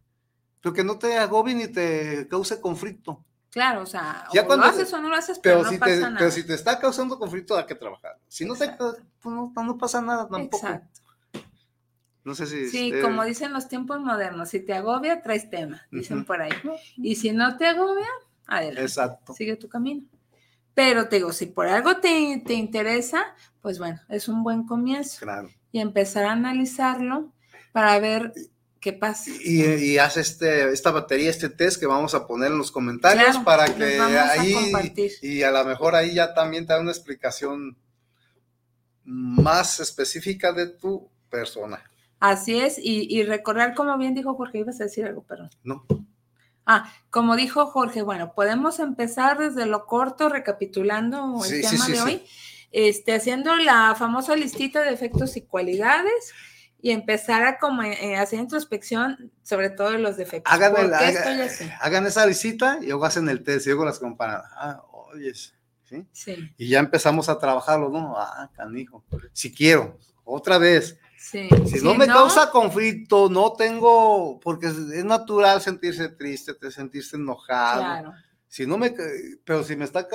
[0.62, 3.24] Pero que no te agobie ni te cause conflicto.
[3.50, 6.00] Claro, o sea, o lo haces o no lo haces, pero, no si pasa te,
[6.02, 6.16] nada.
[6.20, 8.20] Pero si te está causando conflicto, hay que trabajar.
[8.28, 10.68] Si no te pues no, no, pasa nada tampoco.
[10.68, 11.02] Exacto.
[12.24, 12.70] No sé si.
[12.70, 16.52] Sí, como dicen los tiempos modernos, si te agobia, traes tema, dicen por ahí.
[16.98, 18.08] Y si no te agobia,
[18.48, 18.82] adelante.
[18.82, 19.34] Exacto.
[19.34, 20.06] Sigue tu camino.
[20.74, 25.22] Pero te digo, si por algo te, te interesa, pues bueno, es un buen comienzo.
[25.22, 25.50] Claro.
[25.72, 27.34] Y empezar a analizarlo
[27.72, 28.34] para ver
[28.88, 29.32] ¿Qué pasa?
[29.44, 33.38] Y, y haz este, esta batería, este test que vamos a poner en los comentarios
[33.40, 34.56] para que ahí,
[35.22, 37.76] y a lo mejor ahí ya también te da una explicación
[39.04, 41.84] más específica de tu persona.
[42.22, 45.50] Así es, y, y recordar, como bien dijo Jorge, ibas a decir algo, perdón.
[45.66, 45.86] No.
[46.66, 52.24] Ah, como dijo Jorge, bueno, podemos empezar desde lo corto, recapitulando el tema de hoy,
[52.72, 56.34] este, haciendo la famosa listita de efectos y cualidades
[56.88, 60.54] y empezar a como eh, hacer introspección sobre todo de los defectos.
[60.54, 60.74] Hagan,
[61.82, 64.42] hagan esa visita y luego hacen el test y luego las comparan.
[64.56, 64.82] Ah,
[65.14, 66.06] oyes, ¿sí?
[66.14, 66.50] Sí.
[66.58, 68.16] Y ya empezamos a trabajarlo, ¿no?
[68.18, 69.04] Ah, canijo.
[69.34, 70.98] Si quiero, otra vez.
[71.20, 71.50] Sí.
[71.66, 77.82] Si no me causa conflicto, no tengo, porque es natural sentirse triste, sentirse enojado.
[77.82, 78.14] Claro
[78.48, 78.94] si no me,
[79.44, 80.08] pero si me está,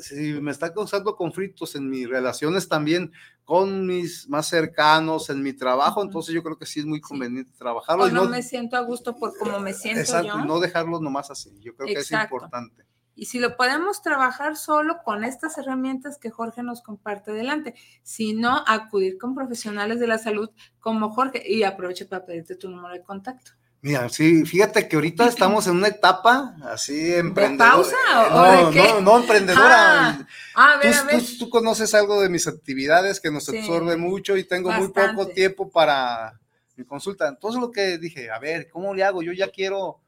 [0.00, 3.12] si me está causando conflictos en mis relaciones también
[3.44, 7.52] con mis más cercanos, en mi trabajo, entonces yo creo que sí es muy conveniente
[7.56, 8.04] trabajarlo.
[8.04, 11.56] O no, me siento a gusto por cómo me siento exacto, no dejarlo nomás así,
[11.60, 12.84] yo creo que es importante.
[13.18, 18.34] Y si lo podemos trabajar solo con estas herramientas que Jorge nos comparte adelante, si
[18.34, 22.92] no, acudir con profesionales de la salud como Jorge y aproveche para pedirte tu número
[22.92, 23.52] de contacto.
[23.82, 27.70] Mira, sí, fíjate que ahorita estamos en una etapa así emprendedora.
[27.72, 30.26] pausa o, no, no, no, emprendedora.
[30.54, 31.20] Ah, a ver, tú, a ver.
[31.20, 33.58] Tú, tú, conoces algo de mis actividades que nos Sí.
[33.58, 35.00] absorbe mucho y tengo Bastante.
[35.00, 36.40] muy poco tiempo para
[36.76, 37.28] mi consulta.
[37.28, 39.22] Entonces lo que dije, a ver, ¿cómo le hago?
[39.22, 40.00] Yo ya quiero,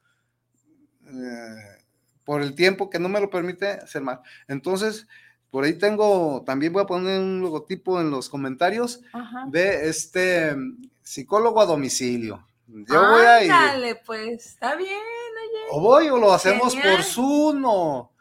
[1.06, 1.82] eh,
[2.24, 4.18] por el tiempo que no me lo permite, hacer más.
[4.48, 5.06] Entonces,
[5.50, 9.44] por ahí tengo, también voy a poner un logotipo en los comentarios Ajá.
[9.50, 12.44] de este mm, psicólogo a domicilio.
[12.68, 13.50] Yo voy a ir.
[13.50, 15.60] Ándale, pues, está bien, oye.
[15.72, 16.96] O voy o lo hacemos Genial.
[16.96, 18.12] por Zoom o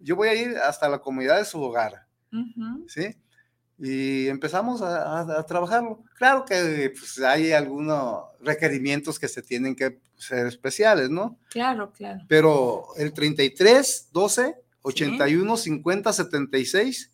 [0.00, 2.84] yo voy a ir hasta la comunidad de su hogar, Ujú.
[2.88, 3.16] ¿sí?
[3.78, 6.02] Y empezamos a, a- a trabajarlo.
[6.16, 11.38] Claro que pues, hay algunos requerimientos que se tienen que ser especiales, ¿no?
[11.50, 12.20] Claro, claro.
[12.28, 17.11] Pero el 33 12 81 50 76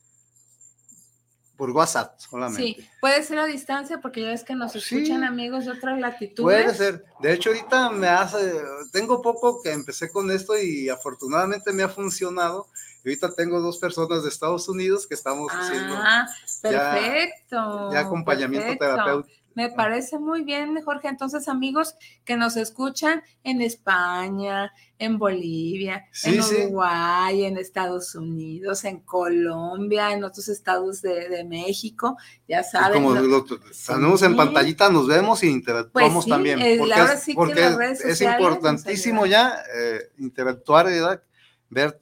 [1.58, 2.62] por WhatsApp solamente.
[2.62, 4.78] Sí, puede ser a distancia porque ya ves que nos Sí.
[4.78, 6.62] escuchan amigos de otras latitudes.
[6.64, 7.04] Puede ser.
[7.20, 8.54] De hecho, ahorita me hace,
[8.92, 12.68] tengo poco que empecé con esto y afortunadamente me ha funcionado.
[13.04, 16.26] Ahorita tengo dos personas de Estados Unidos que estamos haciendo Ah,
[16.62, 17.92] perfecto.
[17.92, 18.84] ya acompañamiento perfecto.
[18.94, 19.38] terapéutico.
[19.58, 21.08] Me parece muy bien, Jorge.
[21.08, 26.54] Entonces, amigos que nos escuchan en España, en Bolivia, Sí, en sí.
[26.54, 33.02] Uruguay, en Estados Unidos, en Colombia, en otros estados de, de México, ya Y saben.
[33.02, 34.36] como lo- lo tenemos en Sí.
[34.36, 36.78] pantallita, nos vemos y interactuamos Pues sí, también.
[36.78, 37.66] Porque, es, sí que porque
[38.04, 41.20] es importantísimo ya eh, interactuar, ¿verdad?
[41.68, 41.98] ver.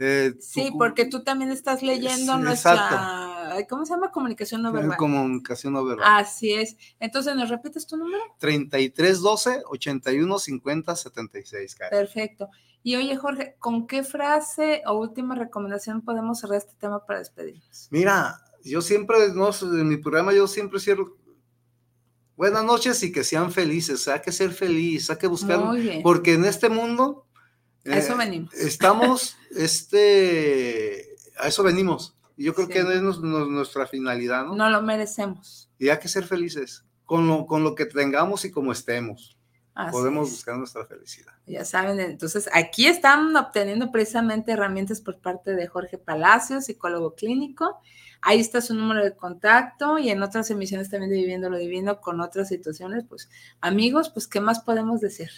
[0.00, 3.35] eh, Sí, porque tú también estás leyendo Sí, nuestra,
[3.68, 4.10] ¿cómo se llama?
[4.10, 4.96] Comunicación no verbal.
[4.96, 6.04] comunicación no verbal.
[6.06, 6.76] Así es.
[7.00, 8.22] Entonces, ¿nos repites tu número?
[8.38, 11.74] 33 12 81 50 76.
[11.74, 11.98] Karen.
[11.98, 12.48] Perfecto.
[12.82, 17.88] Y oye, Jorge, ¿con qué frase o última recomendación podemos cerrar este tema para despedirnos?
[17.90, 21.16] Mira, yo siempre, no, sé, en mi programa yo siempre cierro.
[22.36, 24.06] Buenas noches y que sean felices.
[24.08, 25.60] Hay que ser feliz, hay que buscar.
[26.02, 27.26] Porque en este mundo.
[27.84, 28.54] A eso eh, venimos.
[28.54, 32.15] Estamos, este, a eso venimos.
[32.36, 32.72] Y yo creo Sí.
[32.74, 34.54] que es nos- nos- nuestra finalidad, ¿no?
[34.54, 35.70] No lo merecemos.
[35.78, 39.38] Y hay que ser felices con lo, con lo que tengamos y como estemos.
[39.74, 40.34] Así Podemos es.
[40.36, 41.32] buscar nuestra felicidad.
[41.46, 47.78] Ya saben, entonces aquí están obteniendo precisamente herramientas por parte de Jorge Palacios, psicólogo clínico.
[48.22, 52.00] Ahí está su número de contacto y en otras emisiones también de Viviendo lo Divino
[52.00, 53.04] con otras situaciones.
[53.06, 53.28] Pues
[53.60, 55.28] amigos, pues ¿qué más podemos decir?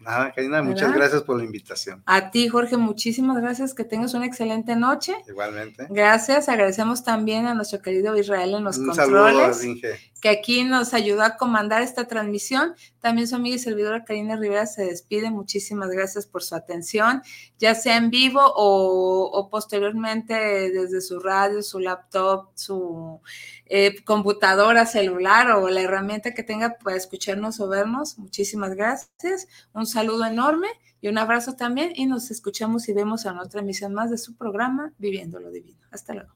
[0.00, 0.96] Nada, Karina, muchas ¿Verdad?
[0.96, 2.02] gracias por la invitación.
[2.06, 3.74] A ti, Jorge, muchísimas gracias.
[3.74, 5.14] Que tengas una excelente noche.
[5.28, 5.86] Igualmente.
[5.90, 6.48] Gracias.
[6.48, 9.64] Agradecemos también a nuestro querido Israel en los Un saludo controles.
[9.64, 10.09] Inge.
[10.20, 12.74] Que aquí nos ayudó a comandar esta transmisión.
[13.00, 15.30] También su amiga y servidora Karina Rivera se despide.
[15.30, 17.22] Muchísimas gracias por su atención,
[17.58, 23.20] ya sea en vivo o, posteriormente desde su radio, su laptop, su
[23.66, 28.18] eh, computadora celular o la herramienta que tenga para escucharnos o vernos.
[28.18, 29.48] Muchísimas gracias.
[29.72, 30.68] Un saludo enorme
[31.00, 34.36] y un abrazo también y nos escuchamos y vemos en otra emisión más de su
[34.36, 35.80] programa Viviendo lo Divino.
[35.90, 36.34] Hasta luego.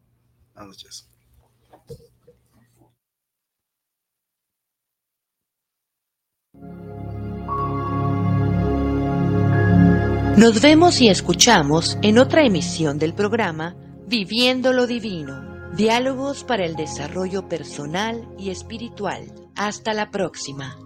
[0.54, 1.13] Buenas.
[10.36, 13.76] Nos vemos y escuchamos en otra emisión del programa
[14.08, 19.32] Viviendo lo Divino, diálogos para el desarrollo personal y espiritual.
[19.54, 20.76] Hasta la próxima.